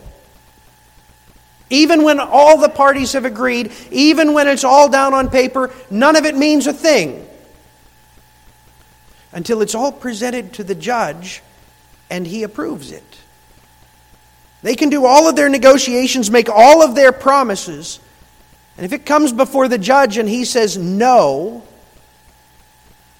[1.70, 6.16] Even when all the parties have agreed, even when it's all down on paper, none
[6.16, 7.27] of it means a thing
[9.32, 11.42] until it's all presented to the judge
[12.10, 13.04] and he approves it.
[14.62, 18.00] They can do all of their negotiations, make all of their promises,
[18.76, 21.64] and if it comes before the judge and he says no,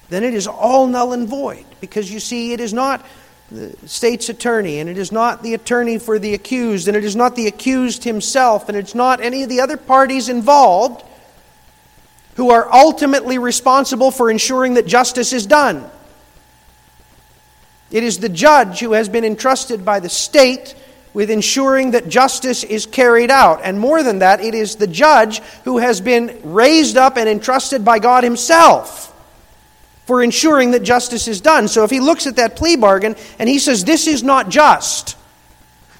[0.09, 1.65] then it is all null and void.
[1.81, 3.05] Because you see, it is not
[3.51, 7.15] the state's attorney, and it is not the attorney for the accused, and it is
[7.15, 11.03] not the accused himself, and it's not any of the other parties involved
[12.35, 15.89] who are ultimately responsible for ensuring that justice is done.
[17.91, 20.75] It is the judge who has been entrusted by the state
[21.13, 23.61] with ensuring that justice is carried out.
[23.63, 27.83] And more than that, it is the judge who has been raised up and entrusted
[27.83, 29.07] by God Himself
[30.05, 31.67] for ensuring that justice is done.
[31.67, 35.15] So if he looks at that plea bargain and he says, This is not just,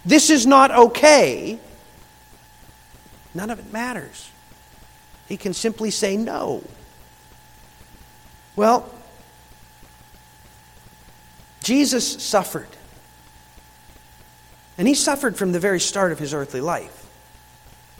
[0.03, 1.59] this is not okay,
[3.35, 4.31] none of it matters.
[5.27, 6.63] He can simply say no.
[8.55, 8.91] Well,
[11.63, 12.67] Jesus suffered.
[14.77, 17.07] And he suffered from the very start of his earthly life.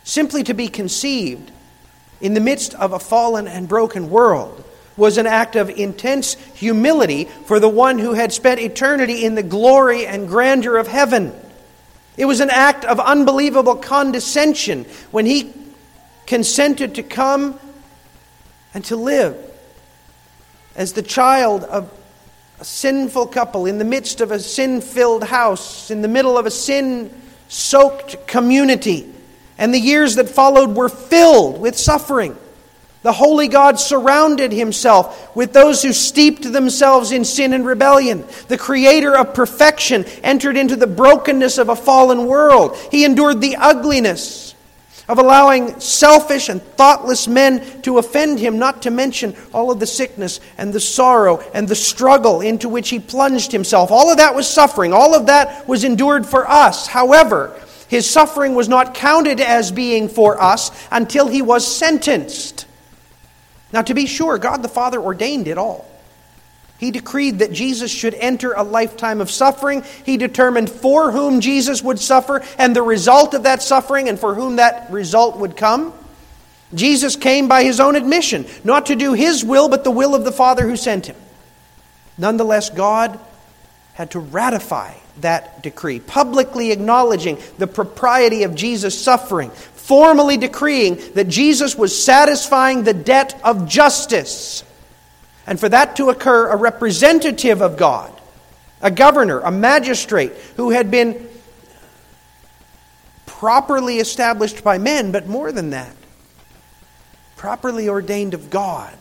[0.03, 1.51] Simply to be conceived
[2.21, 4.63] in the midst of a fallen and broken world
[4.95, 9.43] was an act of intense humility for the one who had spent eternity in the
[9.43, 11.33] glory and grandeur of heaven.
[12.17, 15.53] It was an act of unbelievable condescension when he
[16.27, 17.57] consented to come
[18.73, 19.37] and to live
[20.75, 21.91] as the child of
[22.59, 26.45] a sinful couple in the midst of a sin filled house, in the middle of
[26.45, 27.09] a sin
[27.47, 29.09] soaked community.
[29.57, 32.37] And the years that followed were filled with suffering.
[33.01, 38.25] The holy God surrounded himself with those who steeped themselves in sin and rebellion.
[38.49, 42.75] The creator of perfection entered into the brokenness of a fallen world.
[42.91, 44.53] He endured the ugliness
[45.09, 49.87] of allowing selfish and thoughtless men to offend him, not to mention all of the
[49.87, 53.89] sickness and the sorrow and the struggle into which he plunged himself.
[53.89, 54.93] All of that was suffering.
[54.93, 56.85] All of that was endured for us.
[56.85, 62.67] However, his suffering was not counted as being for us until he was sentenced.
[63.73, 65.88] Now, to be sure, God the Father ordained it all.
[66.79, 69.83] He decreed that Jesus should enter a lifetime of suffering.
[70.05, 74.33] He determined for whom Jesus would suffer and the result of that suffering and for
[74.33, 75.93] whom that result would come.
[76.73, 80.23] Jesus came by his own admission, not to do his will, but the will of
[80.23, 81.17] the Father who sent him.
[82.17, 83.19] Nonetheless, God
[83.93, 91.27] had to ratify that decree, publicly acknowledging the propriety of Jesus' suffering, formally decreeing that
[91.27, 94.63] Jesus was satisfying the debt of justice.
[95.49, 98.13] And for that to occur, a representative of God,
[98.83, 101.27] a governor, a magistrate who had been
[103.25, 105.95] properly established by men, but more than that,
[107.35, 108.95] properly ordained of God,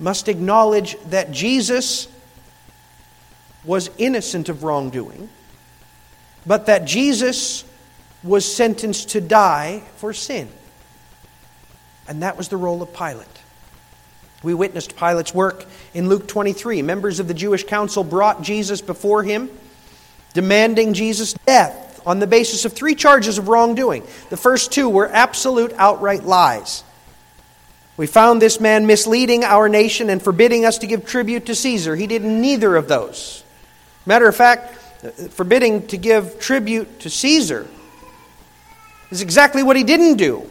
[0.00, 2.08] must acknowledge that Jesus
[3.64, 5.28] was innocent of wrongdoing,
[6.44, 7.64] but that Jesus
[8.24, 10.48] was sentenced to die for sin.
[12.08, 13.35] And that was the role of Pilate.
[14.46, 16.80] We witnessed Pilate's work in Luke 23.
[16.80, 19.50] Members of the Jewish council brought Jesus before him,
[20.34, 24.04] demanding Jesus' death on the basis of three charges of wrongdoing.
[24.30, 26.84] The first two were absolute, outright lies.
[27.96, 31.96] We found this man misleading our nation and forbidding us to give tribute to Caesar.
[31.96, 33.42] He did neither of those.
[34.06, 34.76] Matter of fact,
[35.30, 37.66] forbidding to give tribute to Caesar
[39.10, 40.48] is exactly what he didn't do.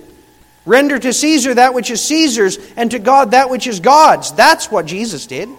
[0.66, 4.32] Render to Caesar that which is Caesar's, and to God that which is God's.
[4.32, 5.50] That's what Jesus did.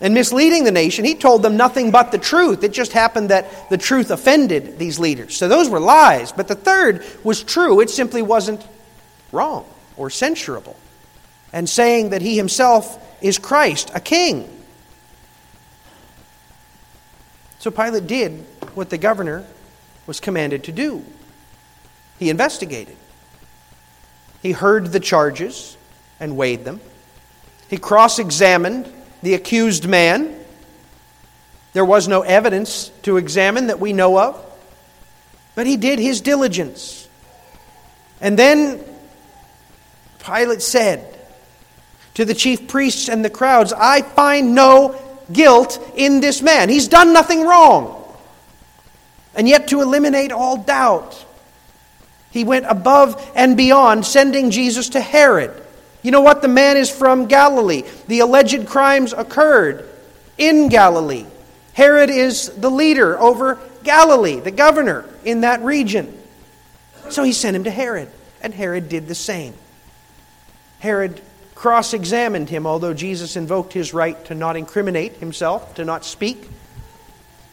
[0.00, 2.62] And misleading the nation, he told them nothing but the truth.
[2.62, 5.34] It just happened that the truth offended these leaders.
[5.34, 6.32] So those were lies.
[6.32, 7.80] But the third was true.
[7.80, 8.66] It simply wasn't
[9.32, 9.64] wrong
[9.96, 10.76] or censurable.
[11.52, 14.50] And saying that he himself is Christ, a king.
[17.60, 18.44] So Pilate did
[18.74, 19.46] what the governor
[20.06, 21.02] was commanded to do.
[22.18, 22.96] He investigated.
[24.44, 25.74] He heard the charges
[26.20, 26.78] and weighed them.
[27.70, 28.92] He cross examined
[29.22, 30.38] the accused man.
[31.72, 34.38] There was no evidence to examine that we know of,
[35.54, 37.08] but he did his diligence.
[38.20, 38.84] And then
[40.18, 41.18] Pilate said
[42.12, 45.00] to the chief priests and the crowds, I find no
[45.32, 46.68] guilt in this man.
[46.68, 48.04] He's done nothing wrong.
[49.34, 51.24] And yet, to eliminate all doubt,
[52.34, 55.52] he went above and beyond, sending Jesus to Herod.
[56.02, 56.42] You know what?
[56.42, 57.84] The man is from Galilee.
[58.08, 59.88] The alleged crimes occurred
[60.36, 61.26] in Galilee.
[61.74, 66.12] Herod is the leader over Galilee, the governor in that region.
[67.08, 68.10] So he sent him to Herod,
[68.42, 69.54] and Herod did the same.
[70.80, 71.20] Herod
[71.54, 76.48] cross examined him, although Jesus invoked his right to not incriminate himself, to not speak.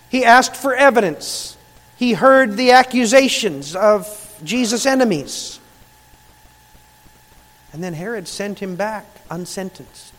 [0.10, 1.56] He asked for evidence.
[1.98, 5.60] He heard the accusations of Jesus' enemies.
[7.74, 10.14] And then Herod sent him back unsentenced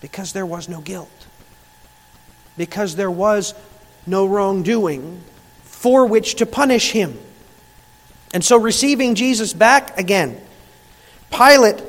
[0.00, 1.26] because there was no guilt,
[2.56, 3.54] because there was
[4.06, 5.20] no wrongdoing
[5.62, 7.18] for which to punish him.
[8.32, 10.40] And so, receiving Jesus back again,
[11.30, 11.82] Pilate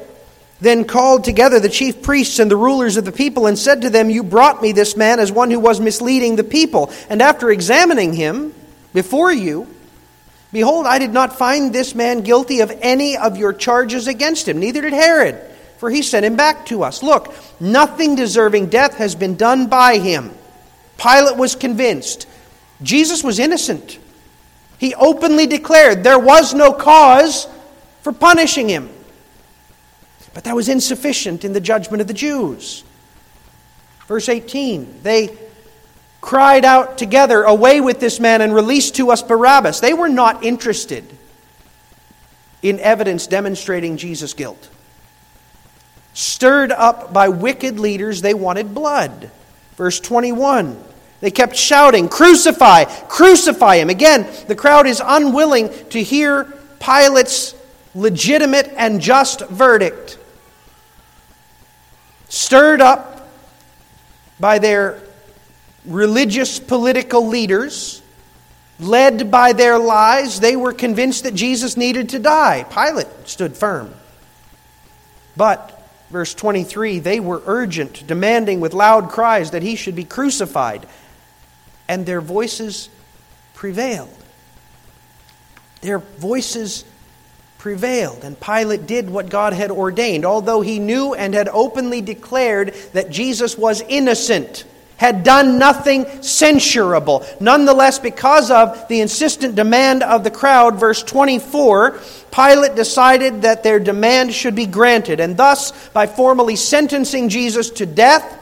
[0.61, 3.89] then called together the chief priests and the rulers of the people and said to
[3.89, 6.91] them, You brought me this man as one who was misleading the people.
[7.09, 8.53] And after examining him
[8.93, 9.67] before you,
[10.55, 14.57] Behold, I did not find this man guilty of any of your charges against him,
[14.57, 15.35] neither did Herod,
[15.79, 17.03] for he sent him back to us.
[17.03, 20.31] Look, nothing deserving death has been done by him.
[20.97, 22.25] Pilate was convinced.
[22.81, 23.99] Jesus was innocent.
[24.77, 27.49] He openly declared there was no cause
[28.01, 28.89] for punishing him.
[30.33, 32.85] But that was insufficient in the judgment of the Jews.
[34.07, 35.37] Verse 18 they
[36.25, 39.79] cried out together, Away with this man and release to us Barabbas.
[39.79, 41.05] They were not interested
[42.63, 44.69] in evidence demonstrating Jesus' guilt.
[46.15, 49.29] Stirred up by wicked leaders, they wanted blood.
[49.75, 50.83] Verse 21.
[51.21, 52.85] They kept shouting, Crucify!
[53.07, 53.91] Crucify him!
[53.91, 56.45] Again, the crowd is unwilling to hear
[56.79, 57.53] Pilate's
[57.93, 60.17] legitimate and just verdict.
[62.29, 63.29] Stirred up
[64.39, 65.04] by their
[65.87, 68.01] religious political leaders,
[68.79, 72.63] led by their lies, they were convinced that Jesus needed to die.
[72.63, 73.93] Pilate stood firm.
[75.37, 80.85] But, verse 23, they were urgent, demanding with loud cries that he should be crucified.
[81.87, 82.89] And their voices
[83.53, 84.15] prevailed.
[85.81, 86.83] Their voices
[87.57, 92.73] prevailed, and Pilate did what God had ordained, although he knew and had openly declared
[92.93, 94.65] that Jesus was innocent
[94.97, 97.25] had done nothing censurable.
[97.39, 101.99] Nonetheless, because of the insistent demand of the crowd, verse 24,
[102.31, 105.19] Pilate decided that their demand should be granted.
[105.19, 108.41] And thus, by formally sentencing Jesus to death,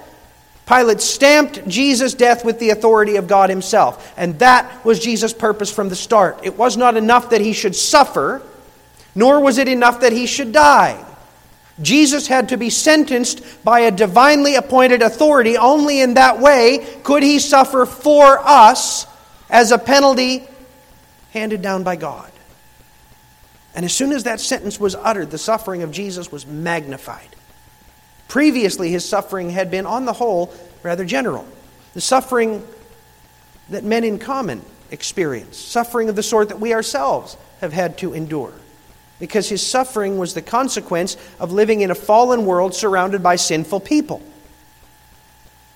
[0.67, 4.13] Pilate stamped Jesus' death with the authority of God Himself.
[4.15, 6.39] And that was Jesus' purpose from the start.
[6.43, 8.41] It was not enough that He should suffer,
[9.13, 11.03] nor was it enough that He should die.
[11.81, 15.57] Jesus had to be sentenced by a divinely appointed authority.
[15.57, 19.07] Only in that way could he suffer for us
[19.49, 20.43] as a penalty
[21.31, 22.31] handed down by God.
[23.75, 27.35] And as soon as that sentence was uttered, the suffering of Jesus was magnified.
[28.27, 30.53] Previously, his suffering had been, on the whole,
[30.83, 31.47] rather general.
[31.95, 32.65] The suffering
[33.69, 34.61] that men in common
[34.91, 38.53] experience, suffering of the sort that we ourselves have had to endure
[39.23, 43.79] because his suffering was the consequence of living in a fallen world surrounded by sinful
[43.79, 44.21] people.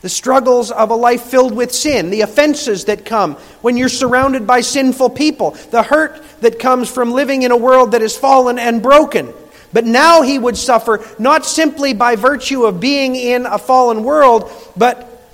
[0.02, 4.46] The struggles of a life filled with sin, the offenses that come when you're surrounded
[4.46, 8.60] by sinful people, the hurt that comes from living in a world that is fallen
[8.60, 9.34] and broken.
[9.72, 14.52] But now he would suffer not simply by virtue of being in a fallen world,
[14.76, 15.26] but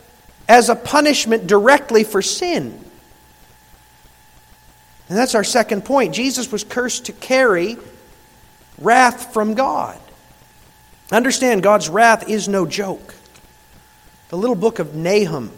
[0.47, 2.79] as a punishment directly for sin.
[5.09, 6.13] And that's our second point.
[6.13, 7.79] Jesus was cursed to carry
[8.77, 9.99] wrath from God.
[11.11, 13.15] Understand, God's wrath is no joke.
[14.29, 15.51] The little book of Nahum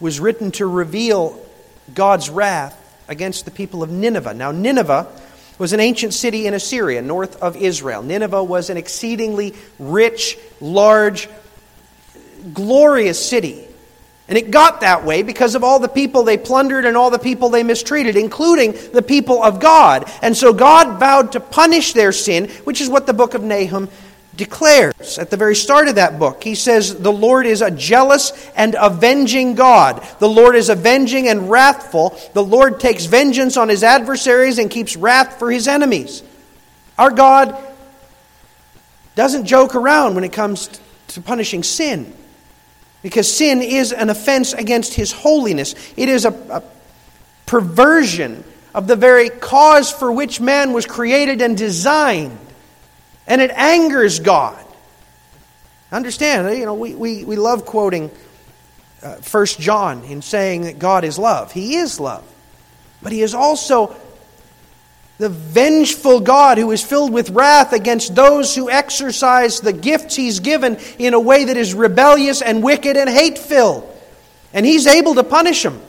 [0.00, 1.38] was written to reveal
[1.94, 2.78] God's wrath
[3.08, 4.34] against the people of Nineveh.
[4.34, 5.06] Now, Nineveh
[5.58, 8.02] was an ancient city in Assyria, north of Israel.
[8.02, 11.28] Nineveh was an exceedingly rich, large,
[12.52, 13.64] glorious city.
[14.32, 17.18] And it got that way because of all the people they plundered and all the
[17.18, 20.10] people they mistreated, including the people of God.
[20.22, 23.90] And so God vowed to punish their sin, which is what the book of Nahum
[24.34, 26.42] declares at the very start of that book.
[26.42, 30.02] He says, The Lord is a jealous and avenging God.
[30.18, 32.18] The Lord is avenging and wrathful.
[32.32, 36.22] The Lord takes vengeance on his adversaries and keeps wrath for his enemies.
[36.96, 37.54] Our God
[39.14, 40.70] doesn't joke around when it comes
[41.08, 42.16] to punishing sin.
[43.02, 45.74] Because sin is an offense against his holiness.
[45.96, 46.62] It is a, a
[47.46, 48.44] perversion
[48.74, 52.38] of the very cause for which man was created and designed.
[53.26, 54.64] And it angers God.
[55.90, 58.10] Understand, you know, we, we, we love quoting
[59.02, 61.52] uh, 1 John in saying that God is love.
[61.52, 62.24] He is love.
[63.02, 63.94] But He is also
[65.22, 70.40] the vengeful God who is filled with wrath against those who exercise the gifts He's
[70.40, 73.88] given in a way that is rebellious and wicked and hate filled.
[74.52, 75.80] And He's able to punish them.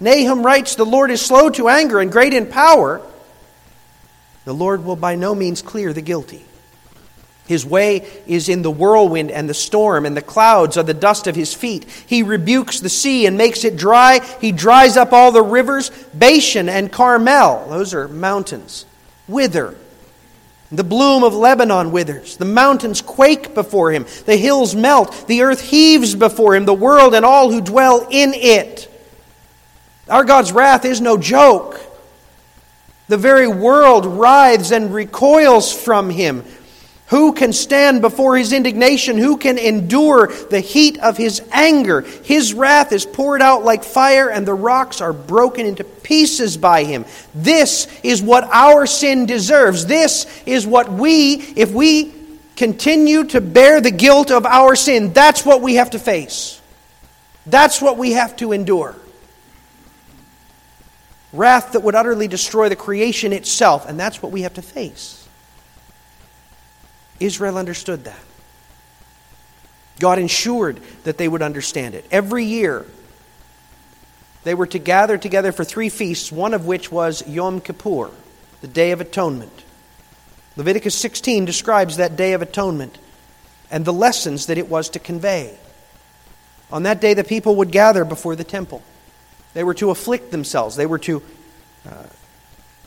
[0.00, 3.00] Nahum writes, The Lord is slow to anger and great in power.
[4.46, 6.44] The Lord will by no means clear the guilty.
[7.52, 11.26] His way is in the whirlwind and the storm, and the clouds are the dust
[11.26, 11.84] of his feet.
[12.06, 14.20] He rebukes the sea and makes it dry.
[14.40, 15.90] He dries up all the rivers.
[16.14, 18.86] Bashan and Carmel, those are mountains,
[19.28, 19.76] wither.
[20.70, 22.38] The bloom of Lebanon withers.
[22.38, 24.06] The mountains quake before him.
[24.24, 25.26] The hills melt.
[25.28, 28.88] The earth heaves before him, the world and all who dwell in it.
[30.08, 31.78] Our God's wrath is no joke.
[33.08, 36.44] The very world writhes and recoils from him.
[37.12, 39.18] Who can stand before his indignation?
[39.18, 42.00] Who can endure the heat of his anger?
[42.00, 46.84] His wrath is poured out like fire, and the rocks are broken into pieces by
[46.84, 47.04] him.
[47.34, 49.84] This is what our sin deserves.
[49.84, 52.14] This is what we, if we
[52.56, 56.62] continue to bear the guilt of our sin, that's what we have to face.
[57.44, 58.96] That's what we have to endure.
[61.34, 65.21] Wrath that would utterly destroy the creation itself, and that's what we have to face.
[67.24, 68.20] Israel understood that.
[69.98, 72.04] God ensured that they would understand it.
[72.10, 72.86] Every year,
[74.44, 78.10] they were to gather together for three feasts, one of which was Yom Kippur,
[78.60, 79.64] the Day of Atonement.
[80.56, 82.98] Leviticus 16 describes that Day of Atonement
[83.70, 85.56] and the lessons that it was to convey.
[86.70, 88.82] On that day, the people would gather before the temple.
[89.54, 91.22] They were to afflict themselves, they were to
[91.88, 92.06] uh,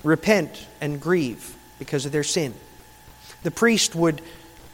[0.03, 2.53] repent and grieve because of their sin.
[3.45, 4.23] The priest would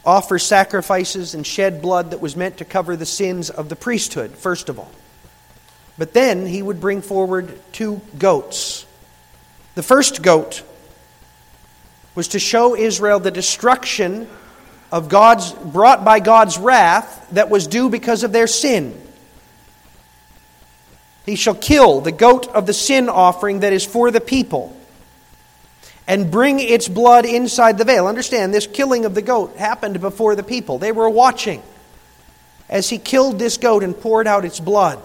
[0.06, 4.32] offer sacrifices and shed blood that was meant to cover the sins of the priesthood,
[4.32, 4.90] first of all.
[5.98, 8.86] But then he would bring forward two goats.
[9.76, 10.64] The first goat
[12.16, 14.30] was to show Israel the destruction
[14.90, 18.98] of God's brought by God's wrath that was due because of their sin.
[21.26, 24.78] He shall kill the goat of the sin offering that is for the people
[26.08, 28.08] and bring its blood inside the veil.
[28.08, 30.78] Understand, this killing of the goat happened before the people.
[30.78, 31.62] They were watching
[32.70, 35.02] as he killed this goat and poured out its blood.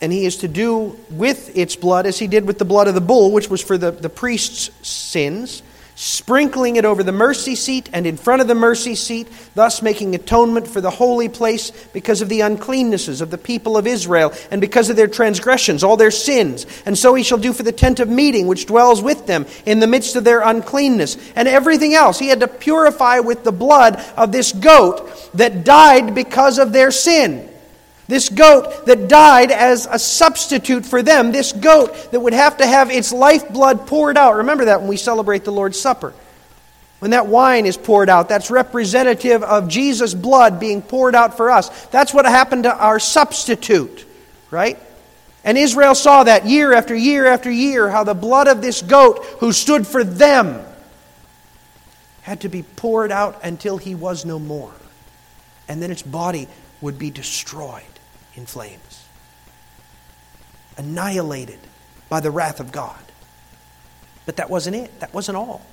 [0.00, 2.94] And he is to do with its blood as he did with the blood of
[2.94, 5.62] the bull, which was for the, the priest's sins
[6.00, 10.14] sprinkling it over the mercy seat and in front of the mercy seat, thus making
[10.14, 14.62] atonement for the holy place because of the uncleannesses of the people of Israel and
[14.62, 16.64] because of their transgressions, all their sins.
[16.86, 19.78] And so he shall do for the tent of meeting, which dwells with them in
[19.78, 22.18] the midst of their uncleanness, and everything else.
[22.18, 26.90] He had to purify with the blood of this goat that died because of their
[26.90, 27.49] sin.
[28.10, 32.66] This goat that died as a substitute for them, this goat that would have to
[32.66, 34.38] have its lifeblood poured out.
[34.38, 36.12] Remember that when we celebrate the Lord's Supper.
[36.98, 41.52] When that wine is poured out, that's representative of Jesus' blood being poured out for
[41.52, 41.68] us.
[41.86, 44.04] That's what happened to our substitute,
[44.50, 44.76] right?
[45.44, 49.24] And Israel saw that year after year after year, how the blood of this goat
[49.38, 50.60] who stood for them
[52.22, 54.72] had to be poured out until he was no more.
[55.68, 56.48] And then its body
[56.80, 57.84] would be destroyed
[58.40, 59.04] in flames,
[60.76, 61.58] annihilated
[62.08, 62.98] by the wrath of God.
[64.26, 65.64] But that wasn't it, that wasn't all.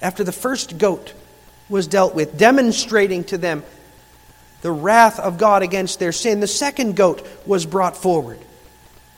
[0.00, 1.12] After the first goat
[1.68, 3.64] was dealt with, demonstrating to them
[4.62, 8.38] the wrath of God against their sin, the second goat was brought forward.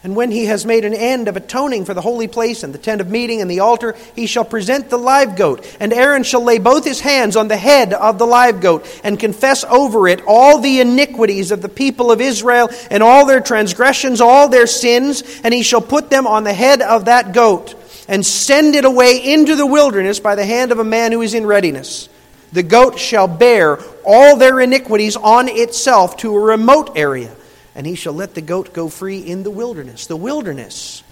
[0.06, 2.78] And when he has made an end of atoning for the holy place and the
[2.78, 5.66] tent of meeting and the altar, he shall present the live goat.
[5.80, 9.18] And Aaron shall lay both his hands on the head of the live goat and
[9.18, 14.20] confess over it all the iniquities of the people of Israel and all their transgressions,
[14.20, 15.24] all their sins.
[15.42, 17.74] And he shall put them on the head of that goat
[18.06, 21.34] and send it away into the wilderness by the hand of a man who is
[21.34, 22.08] in readiness.
[22.52, 27.34] The goat shall bear all their iniquities on itself to a remote area
[27.76, 30.06] and he shall let the goat go free in the wilderness.
[30.06, 31.04] The wilderness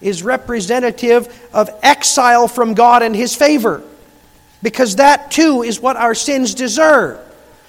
[0.00, 3.82] is representative of exile from God and his favor,
[4.62, 7.20] because that too is what our sins deserve.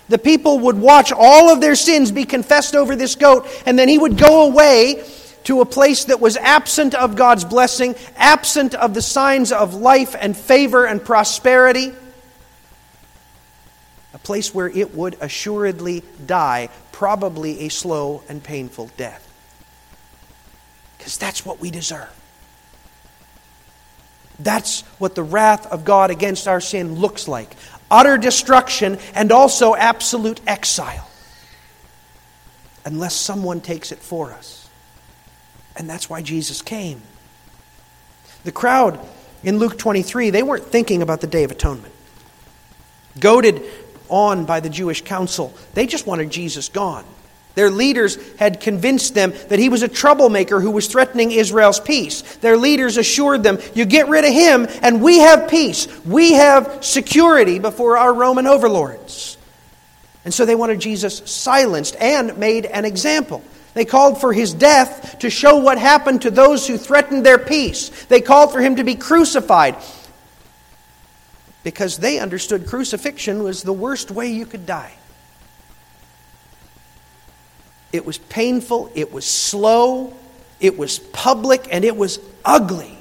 [0.08, 3.90] The people would watch all of their sins be confessed over this goat, and then
[3.90, 5.04] he would go away
[5.44, 10.16] to a place that was absent of God's blessing, absent of the signs of life
[10.18, 11.92] and favor and prosperity
[14.14, 19.28] a place where it would assuredly die, probably a slow and painful death.
[20.98, 22.10] Because that's what we deserve.
[24.40, 27.56] That's what the wrath of God against our sin looks like
[27.92, 31.08] utter destruction and also absolute exile.
[32.86, 34.70] Unless someone takes it for us.
[35.76, 37.02] And that's why Jesus came.
[38.44, 39.00] The crowd
[39.44, 41.94] in Luke 23, they weren't thinking about the Day of Atonement.
[43.20, 43.62] Goaded
[44.12, 45.54] on by the Jewish council.
[45.74, 47.06] They just wanted Jesus gone.
[47.56, 52.22] Their leaders had convinced them that he was a troublemaker who was threatening Israel's peace.
[52.38, 55.88] Their leaders assured them, You get rid of him, and we have peace.
[56.06, 59.38] We have security before our Roman overlords.
[60.24, 63.44] And so they wanted Jesus silenced and made an example.
[63.74, 67.90] They called for his death to show what happened to those who threatened their peace.
[68.06, 69.76] They called for him to be crucified
[71.64, 74.94] because they understood crucifixion was the worst way you could die.
[77.94, 80.14] It was painful, it was slow,
[80.60, 82.98] it was public, and it was ugly.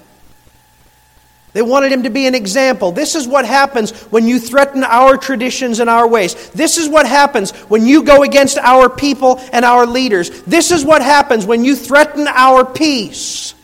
[1.52, 2.92] They wanted him to be an example.
[2.92, 6.50] This is what happens when you threaten our traditions and our ways.
[6.50, 10.42] This is what happens when you go against our people and our leaders.
[10.42, 13.54] This is what happens when you threaten our peace.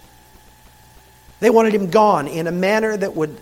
[1.38, 3.38] They wanted him gone in a manner that would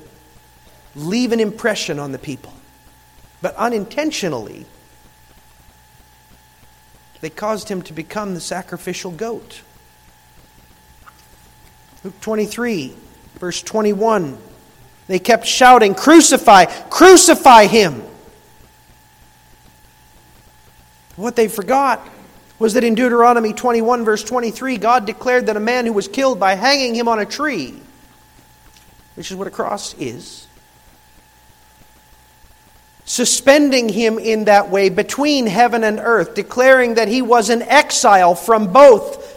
[0.95, 2.53] leave an impression on the people.
[3.42, 4.66] But unintentionally,
[7.20, 9.62] they caused him to become the sacrificial goat.
[12.03, 12.95] Luke 23,
[13.36, 14.36] verse 21.
[15.07, 18.03] They kept shouting, Crucify, crucify him.
[21.16, 22.07] What they forgot
[22.59, 26.40] was that in Deuteronomy 21, verse 23, God declared that a man who was killed
[26.40, 27.74] by hanging him on a tree,
[29.14, 30.47] which is what a cross is,
[33.05, 38.34] suspending him in that way between heaven and earth, declaring that he was an exile
[38.34, 39.30] from both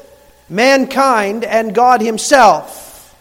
[0.49, 3.15] mankind and God himself,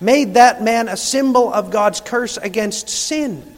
[0.00, 3.54] made that man a symbol of God's curse against sin.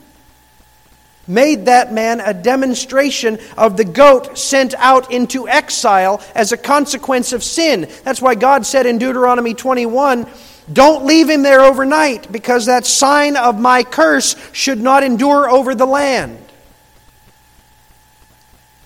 [1.27, 7.33] Made that man a demonstration of the goat sent out into exile as a consequence
[7.33, 7.89] of sin.
[8.05, 10.27] That's why God said in Deuteronomy 21
[10.73, 15.75] don't leave him there overnight, because that sign of my curse should not endure over
[15.75, 16.39] the land.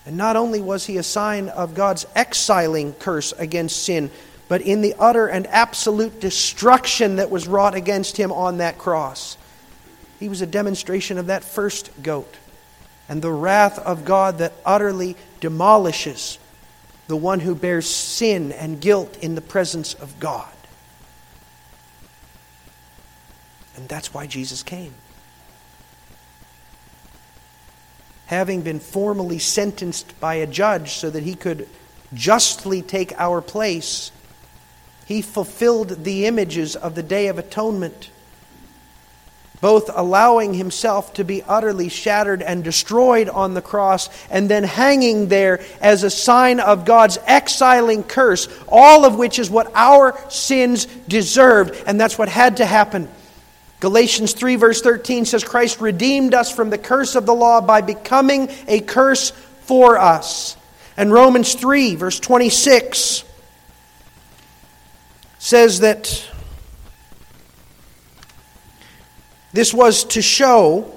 [0.05, 4.11] And not only was he a sign of God's exiling curse against sin,
[4.47, 9.37] but in the utter and absolute destruction that was wrought against him on that cross.
[10.19, 12.37] He was a demonstration of that first goat
[13.09, 16.39] and the wrath of God that utterly demolishes
[17.07, 20.51] the one who bears sin and guilt in the presence of God.
[23.75, 24.93] And that's why Jesus came.
[28.27, 31.67] Having been formally sentenced by a judge so that he could
[32.13, 34.11] justly take our place,
[35.05, 38.09] he fulfilled the images of the Day of Atonement,
[39.61, 45.27] both allowing himself to be utterly shattered and destroyed on the cross, and then hanging
[45.27, 50.85] there as a sign of God's exiling curse, all of which is what our sins
[51.07, 53.07] deserved, and that's what had to happen.
[53.79, 57.81] Galatians 3, verse 13 says, Christ redeemed us from the curse of the law by
[57.81, 60.55] becoming a curse for us.
[60.97, 63.25] And Romans 3, verse 26
[65.39, 66.31] says that
[69.51, 70.91] this was to show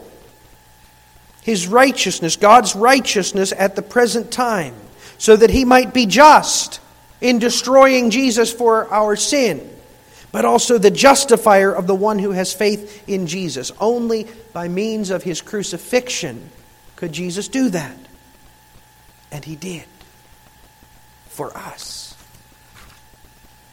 [1.42, 4.74] his righteousness, God's righteousness at the present time,
[5.18, 6.80] so that he might be just
[7.20, 9.77] in destroying Jesus for our sin
[10.32, 13.72] but also the justifier of the one who has faith in Jesus.
[13.80, 16.50] Only by means of his crucifixion
[16.96, 17.96] could Jesus do that.
[19.30, 19.84] And he did
[21.28, 22.16] for us.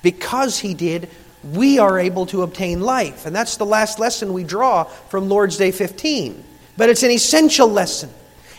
[0.01, 1.09] Because he did,
[1.43, 3.25] we are able to obtain life.
[3.25, 6.43] And that's the last lesson we draw from Lord's Day 15.
[6.77, 8.09] But it's an essential lesson.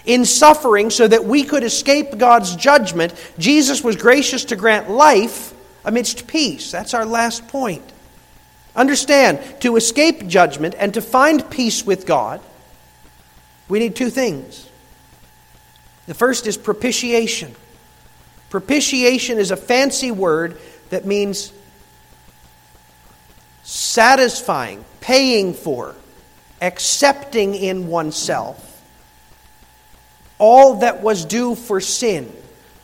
[0.04, 5.52] In suffering, so that we could escape God's judgment, Jesus was gracious to grant life
[5.86, 6.70] amidst peace.
[6.70, 7.82] That's our last point.
[8.74, 12.42] Understand, to escape judgment and to find peace with God,
[13.68, 14.68] we need two things.
[16.06, 17.54] The first is propitiation.
[18.50, 20.58] Propitiation is a fancy word
[20.90, 21.52] that means
[23.62, 25.94] satisfying, paying for,
[26.60, 28.66] accepting in oneself
[30.38, 32.30] all that was due for sin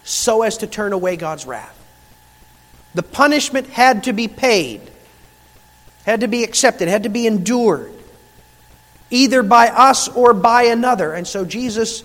[0.04, 1.78] so as to turn away God's wrath.
[2.94, 4.82] The punishment had to be paid,
[6.04, 7.92] had to be accepted, had to be endured,
[9.10, 11.12] either by us or by another.
[11.12, 12.04] And so Jesus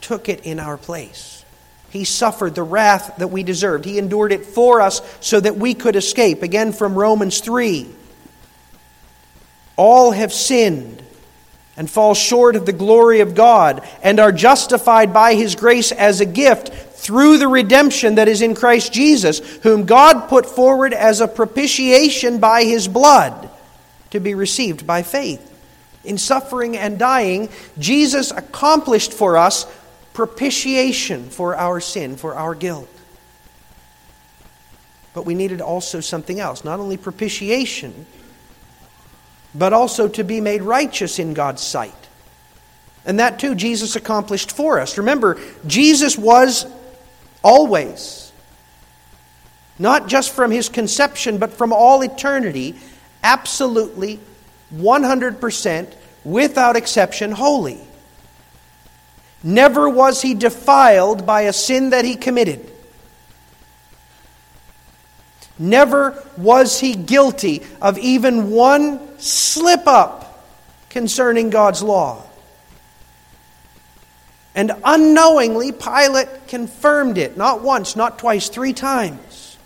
[0.00, 1.44] took it in our place.
[1.90, 3.84] He suffered the wrath that we deserved.
[3.84, 6.42] He endured it for us so that we could escape.
[6.42, 7.88] Again from Romans 3.
[9.76, 11.02] All have sinned
[11.76, 16.20] and fall short of the glory of God and are justified by His grace as
[16.20, 16.68] a gift
[17.00, 22.38] through the redemption that is in Christ Jesus, whom God put forward as a propitiation
[22.38, 23.48] by His blood
[24.10, 25.46] to be received by faith.
[26.04, 27.48] In suffering and dying,
[27.78, 29.66] Jesus accomplished for us
[30.12, 32.88] propitiation for our sin, for our guilt.
[35.14, 38.04] But we needed also something else not only propitiation,
[39.54, 41.94] but also to be made righteous in God's sight.
[43.06, 44.98] And that too, Jesus accomplished for us.
[44.98, 46.66] Remember, Jesus was
[47.42, 48.32] always,
[49.78, 52.76] not just from his conception, but from all eternity,
[53.22, 54.20] absolutely,
[54.74, 57.80] 100%, without exception, holy.
[59.42, 62.70] Never was he defiled by a sin that he committed.
[65.58, 70.46] Never was he guilty of even one slip up
[70.88, 72.22] concerning God's law.
[74.54, 79.56] And unknowingly, Pilate confirmed it, not once, not twice, three times.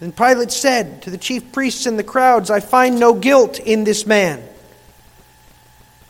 [0.00, 3.84] Then Pilate said to the chief priests and the crowds, I find no guilt in
[3.84, 4.42] this man.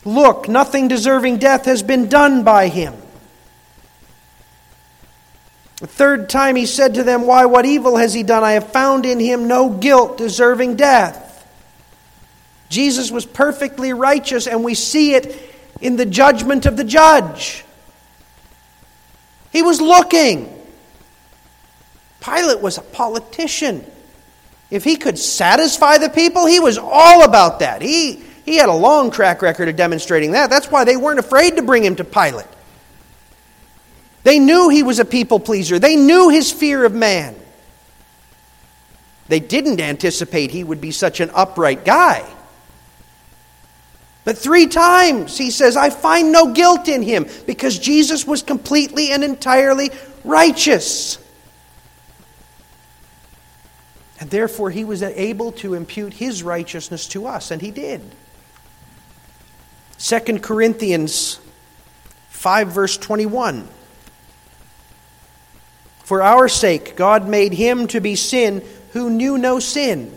[0.04, 2.94] Look, nothing deserving death has been done by him.
[5.80, 8.42] The third time he said to them, Why, what evil has he done?
[8.42, 11.24] I have found in him no guilt deserving death.
[12.68, 15.40] Jesus was perfectly righteous, and we see it
[15.80, 17.64] in the judgment of the judge.
[19.52, 20.54] He was looking.
[22.20, 23.84] Pilate was a politician.
[24.70, 27.80] If he could satisfy the people, he was all about that.
[27.80, 30.50] He, he had a long track record of demonstrating that.
[30.50, 32.46] That's why they weren't afraid to bring him to Pilate.
[34.24, 37.34] They knew he was a people pleaser, they knew his fear of man.
[39.28, 42.26] They didn't anticipate he would be such an upright guy.
[44.24, 49.10] But three times he says, I find no guilt in him because Jesus was completely
[49.10, 49.90] and entirely
[50.24, 51.18] righteous.
[54.20, 58.02] And therefore, he was able to impute his righteousness to us, and he did.
[59.98, 61.38] 2 Corinthians
[62.30, 63.68] 5, verse 21.
[66.08, 70.10] For our sake, God made him to be sin who knew no sin,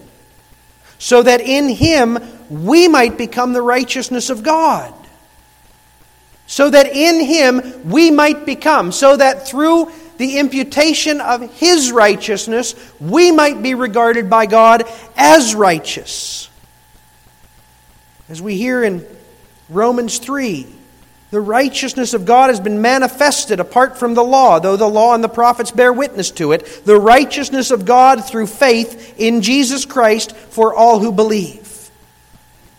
[0.99, 2.17] so that in him
[2.49, 4.93] we might become the righteousness of God.
[6.47, 12.73] So that in him we might become, so that through the imputation of his righteousness,
[13.01, 14.83] we might be regarded by God
[15.17, 16.49] as righteous.
[18.29, 19.05] As we hear in
[19.67, 20.67] Romans 3,
[21.31, 25.23] the righteousness of God has been manifested apart from the law, though the law and
[25.23, 26.81] the prophets bear witness to it.
[26.83, 31.89] The righteousness of God through faith in Jesus Christ for all who believe.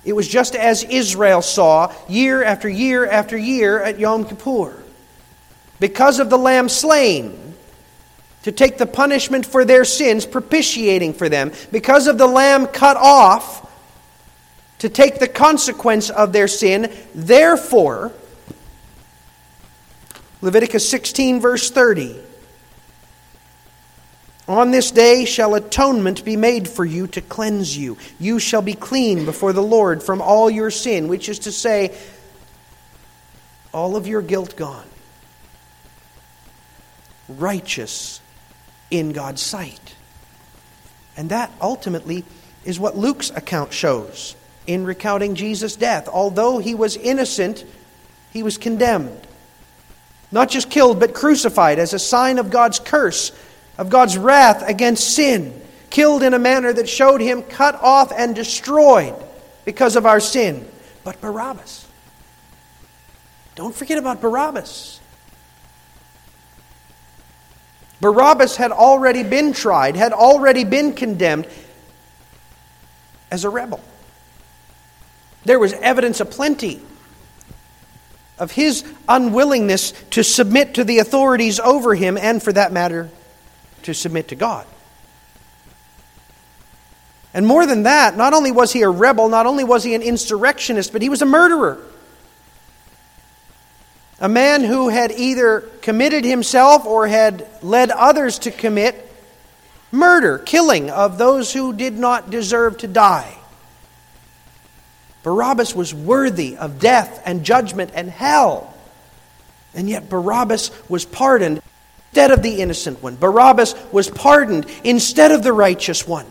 [0.04, 4.82] It was just as Israel saw year after year after year at Yom Kippur
[5.80, 7.54] because of the lamb slain
[8.42, 12.96] to take the punishment for their sins, propitiating for them, because of the lamb cut
[12.98, 13.70] off
[14.80, 16.92] to take the consequence of their sin.
[17.14, 18.12] Therefore,
[20.42, 22.16] Leviticus 16, verse 30.
[24.48, 27.96] On this day shall atonement be made for you to cleanse you.
[28.18, 31.96] You shall be clean before the Lord from all your sin, which is to say,
[33.72, 34.84] all of your guilt gone
[37.28, 38.20] righteous
[38.90, 39.94] in God's sight.
[41.16, 42.24] And that ultimately
[42.64, 44.36] is what Luke's account shows
[44.66, 46.08] in recounting Jesus' death.
[46.08, 47.64] Although he was innocent
[48.32, 49.26] he was condemned.
[50.32, 53.32] Not just killed, but crucified as a sign of God's curse,
[53.76, 55.60] of God's wrath against sin.
[55.90, 59.14] Killed in a manner that showed him cut off and destroyed
[59.66, 60.66] because of our sin.
[61.04, 61.86] But Barabbas.
[63.54, 65.00] Don't forget about Barabbas.
[68.00, 71.46] Barabbas had already been tried, had already been condemned
[73.30, 73.80] as a rebel.
[75.44, 76.80] There was evidence aplenty
[78.38, 83.10] of his unwillingness to submit to the authorities over him, and for that matter,
[83.82, 84.66] to submit to God.
[87.34, 90.02] And more than that, not only was he a rebel, not only was he an
[90.02, 91.78] insurrectionist, but he was a murderer.
[94.20, 99.10] A man who had either committed himself or had led others to commit
[99.90, 103.36] murder, killing of those who did not deserve to die.
[105.22, 108.74] Barabbas was worthy of death and judgment and hell.
[109.74, 111.62] And yet Barabbas was pardoned
[112.06, 113.16] instead of the innocent one.
[113.16, 116.26] Barabbas was pardoned instead of the righteous one.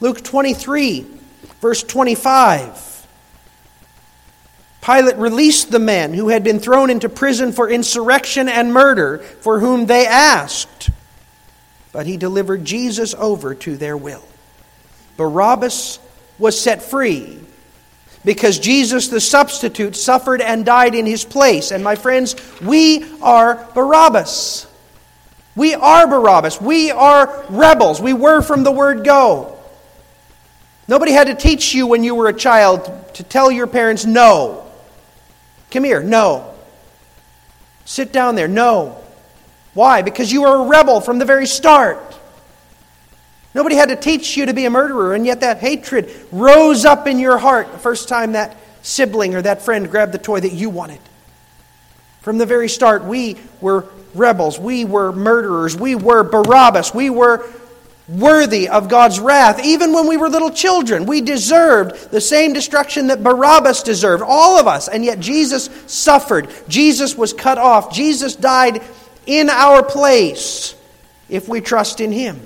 [0.00, 1.06] Luke 23,
[1.60, 3.06] verse 25.
[4.80, 9.58] Pilate released the men who had been thrown into prison for insurrection and murder, for
[9.58, 10.88] whom they asked.
[11.92, 14.24] But he delivered Jesus over to their will.
[15.16, 15.98] Barabbas
[16.38, 17.40] was set free
[18.24, 21.70] because Jesus, the substitute, suffered and died in his place.
[21.70, 24.66] And my friends, we are Barabbas.
[25.56, 26.60] We are Barabbas.
[26.60, 28.00] We are rebels.
[28.00, 29.58] We were from the word go.
[30.86, 34.64] Nobody had to teach you when you were a child to tell your parents no.
[35.70, 36.54] Come here, no.
[37.84, 39.02] Sit down there, no.
[39.74, 40.02] Why?
[40.02, 42.07] Because you were a rebel from the very start.
[43.58, 47.08] Nobody had to teach you to be a murderer, and yet that hatred rose up
[47.08, 50.52] in your heart the first time that sibling or that friend grabbed the toy that
[50.52, 51.00] you wanted.
[52.20, 53.84] From the very start, we were
[54.14, 54.60] rebels.
[54.60, 55.76] We were murderers.
[55.76, 56.94] We were Barabbas.
[56.94, 57.50] We were
[58.08, 59.58] worthy of God's wrath.
[59.64, 64.60] Even when we were little children, we deserved the same destruction that Barabbas deserved, all
[64.60, 64.86] of us.
[64.86, 66.48] And yet Jesus suffered.
[66.68, 67.92] Jesus was cut off.
[67.92, 68.84] Jesus died
[69.26, 70.76] in our place
[71.28, 72.40] if we trust in Him.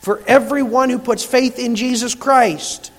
[0.00, 2.92] For everyone who puts faith in Jesus Christ,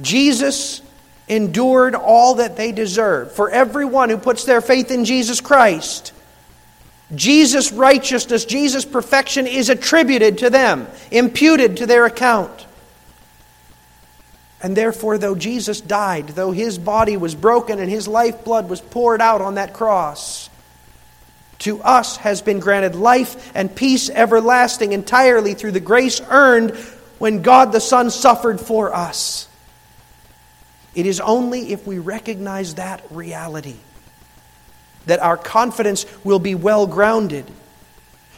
[0.00, 0.82] Jesus
[1.28, 3.32] endured all that they deserved.
[3.32, 6.12] For everyone who puts their faith in Jesus Christ,
[7.14, 12.66] Jesus' righteousness, Jesus' perfection is attributed to them, imputed to their account.
[14.62, 19.20] And therefore, though Jesus died, though his body was broken and his lifeblood was poured
[19.20, 20.50] out on that cross,
[21.60, 26.70] to us has been granted life and peace everlasting entirely through the grace earned
[27.18, 29.48] when God the Son suffered for us.
[30.94, 33.76] It is only if we recognize that reality
[35.06, 37.50] that our confidence will be well grounded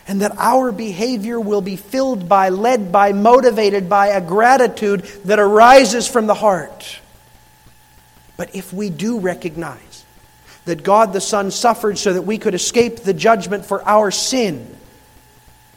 [0.07, 5.39] and that our behavior will be filled by, led by, motivated by a gratitude that
[5.39, 6.99] arises from the heart.
[8.37, 9.89] But if we do recognize
[10.65, 14.77] that God the Son suffered so that we could escape the judgment for our sin,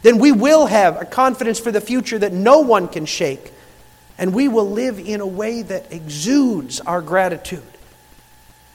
[0.02, 3.54] then we will have a confidence for the future that no one can shake,
[4.18, 7.64] and we will live in a way that exudes our gratitude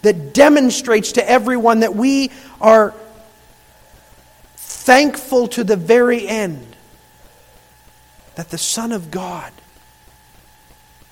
[0.03, 2.31] that demonstrates to everyone that we
[2.61, 2.95] are
[4.57, 6.77] thankful to the very end
[8.37, 9.53] that the Son of God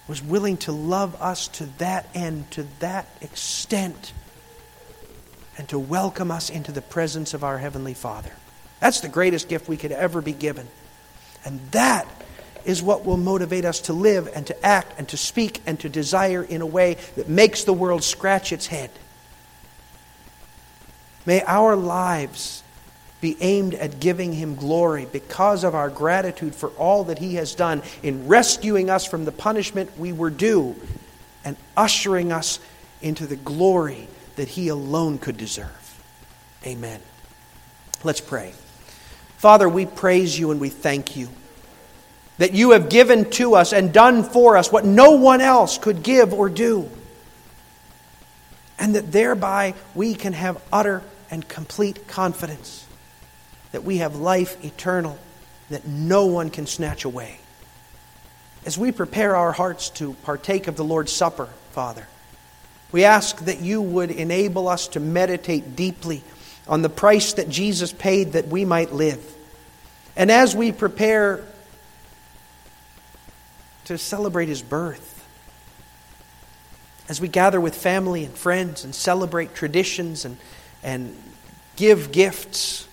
[0.06, 4.12] was willing to love us to that end, to that extent,
[5.56, 8.32] and to welcome us into the presence of our Heavenly Father.
[8.80, 10.68] That's the greatest gift we could ever be given.
[11.44, 12.06] And that
[12.64, 15.88] is what will motivate us to live and to act and to speak and to
[15.88, 18.90] desire in a way that makes the world scratch its head.
[21.24, 22.62] May our lives
[23.20, 27.54] be aimed at giving Him glory because of our gratitude for all that He has
[27.54, 30.76] done in rescuing us from the punishment we were due
[31.44, 32.58] and ushering us
[33.00, 36.00] into the glory that He alone could deserve.
[36.64, 37.00] Amen.
[38.04, 38.52] Let's pray.
[39.38, 41.28] Father, we praise you and we thank you
[42.38, 46.02] that you have given to us and done for us what no one else could
[46.02, 46.90] give or do.
[48.78, 52.86] And that thereby we can have utter and complete confidence
[53.72, 55.18] that we have life eternal
[55.70, 57.38] that no one can snatch away.
[58.64, 62.06] As we prepare our hearts to partake of the Lord's Supper, Father,
[62.92, 66.22] we ask that you would enable us to meditate deeply
[66.68, 69.24] on the price that Jesus paid that we might live.
[70.16, 71.44] And as we prepare
[73.84, 75.12] to celebrate his birth.
[77.08, 80.36] as we gather with family and friends and celebrate traditions and,
[80.82, 81.16] and
[81.76, 82.88] give gifts,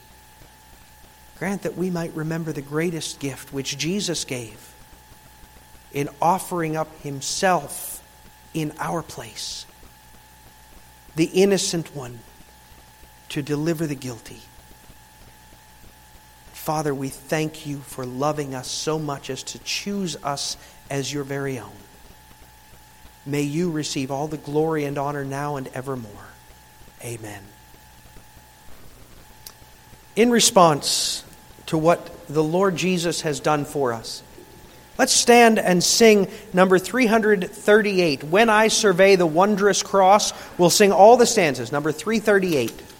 [1.40, 4.72] grant that we might remember the greatest gift which Jesus gave
[5.92, 8.04] in offering up himself
[8.54, 9.66] in our place,
[11.16, 12.20] the innocent one
[13.30, 14.42] to deliver the guilty.
[16.54, 20.56] Father, we thank you for loving us so much as to choose us
[20.90, 21.76] as your very own.
[23.26, 26.28] May you receive all the glory and honor now and evermore.
[27.04, 27.44] Amen.
[30.16, 31.24] In response
[31.66, 34.23] to what the Lord Jesus has done for us,
[34.98, 38.24] let's stand and sing number 338.
[38.24, 42.93] When I survey the wondrous cross, we'll sing all the stanzas, number 338.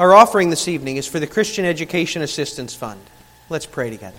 [0.00, 3.02] Our offering this evening is for the Christian Education Assistance Fund.
[3.50, 4.16] Let's pray together.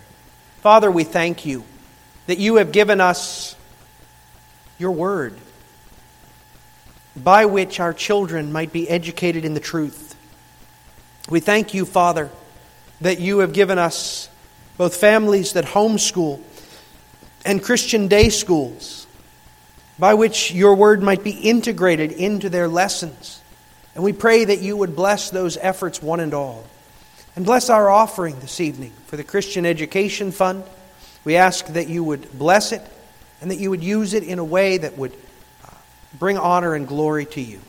[0.61, 1.63] Father, we thank you
[2.27, 3.55] that you have given us
[4.77, 5.33] your word
[7.15, 10.15] by which our children might be educated in the truth.
[11.31, 12.29] We thank you, Father,
[13.01, 14.29] that you have given us
[14.77, 16.41] both families that homeschool
[17.43, 19.07] and Christian day schools
[19.97, 23.40] by which your word might be integrated into their lessons.
[23.95, 26.65] And we pray that you would bless those efforts, one and all.
[27.35, 30.63] And bless our offering this evening for the Christian Education Fund.
[31.23, 32.81] We ask that you would bless it
[33.41, 35.13] and that you would use it in a way that would
[35.65, 35.73] uh,
[36.17, 37.59] bring honor and glory to you.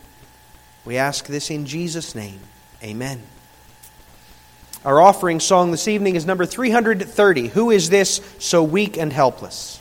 [0.85, 2.41] We ask this in Jesus' name.
[2.83, 3.23] Amen.
[4.85, 9.81] Our offering song this evening is number 330 Who is this so weak and helpless?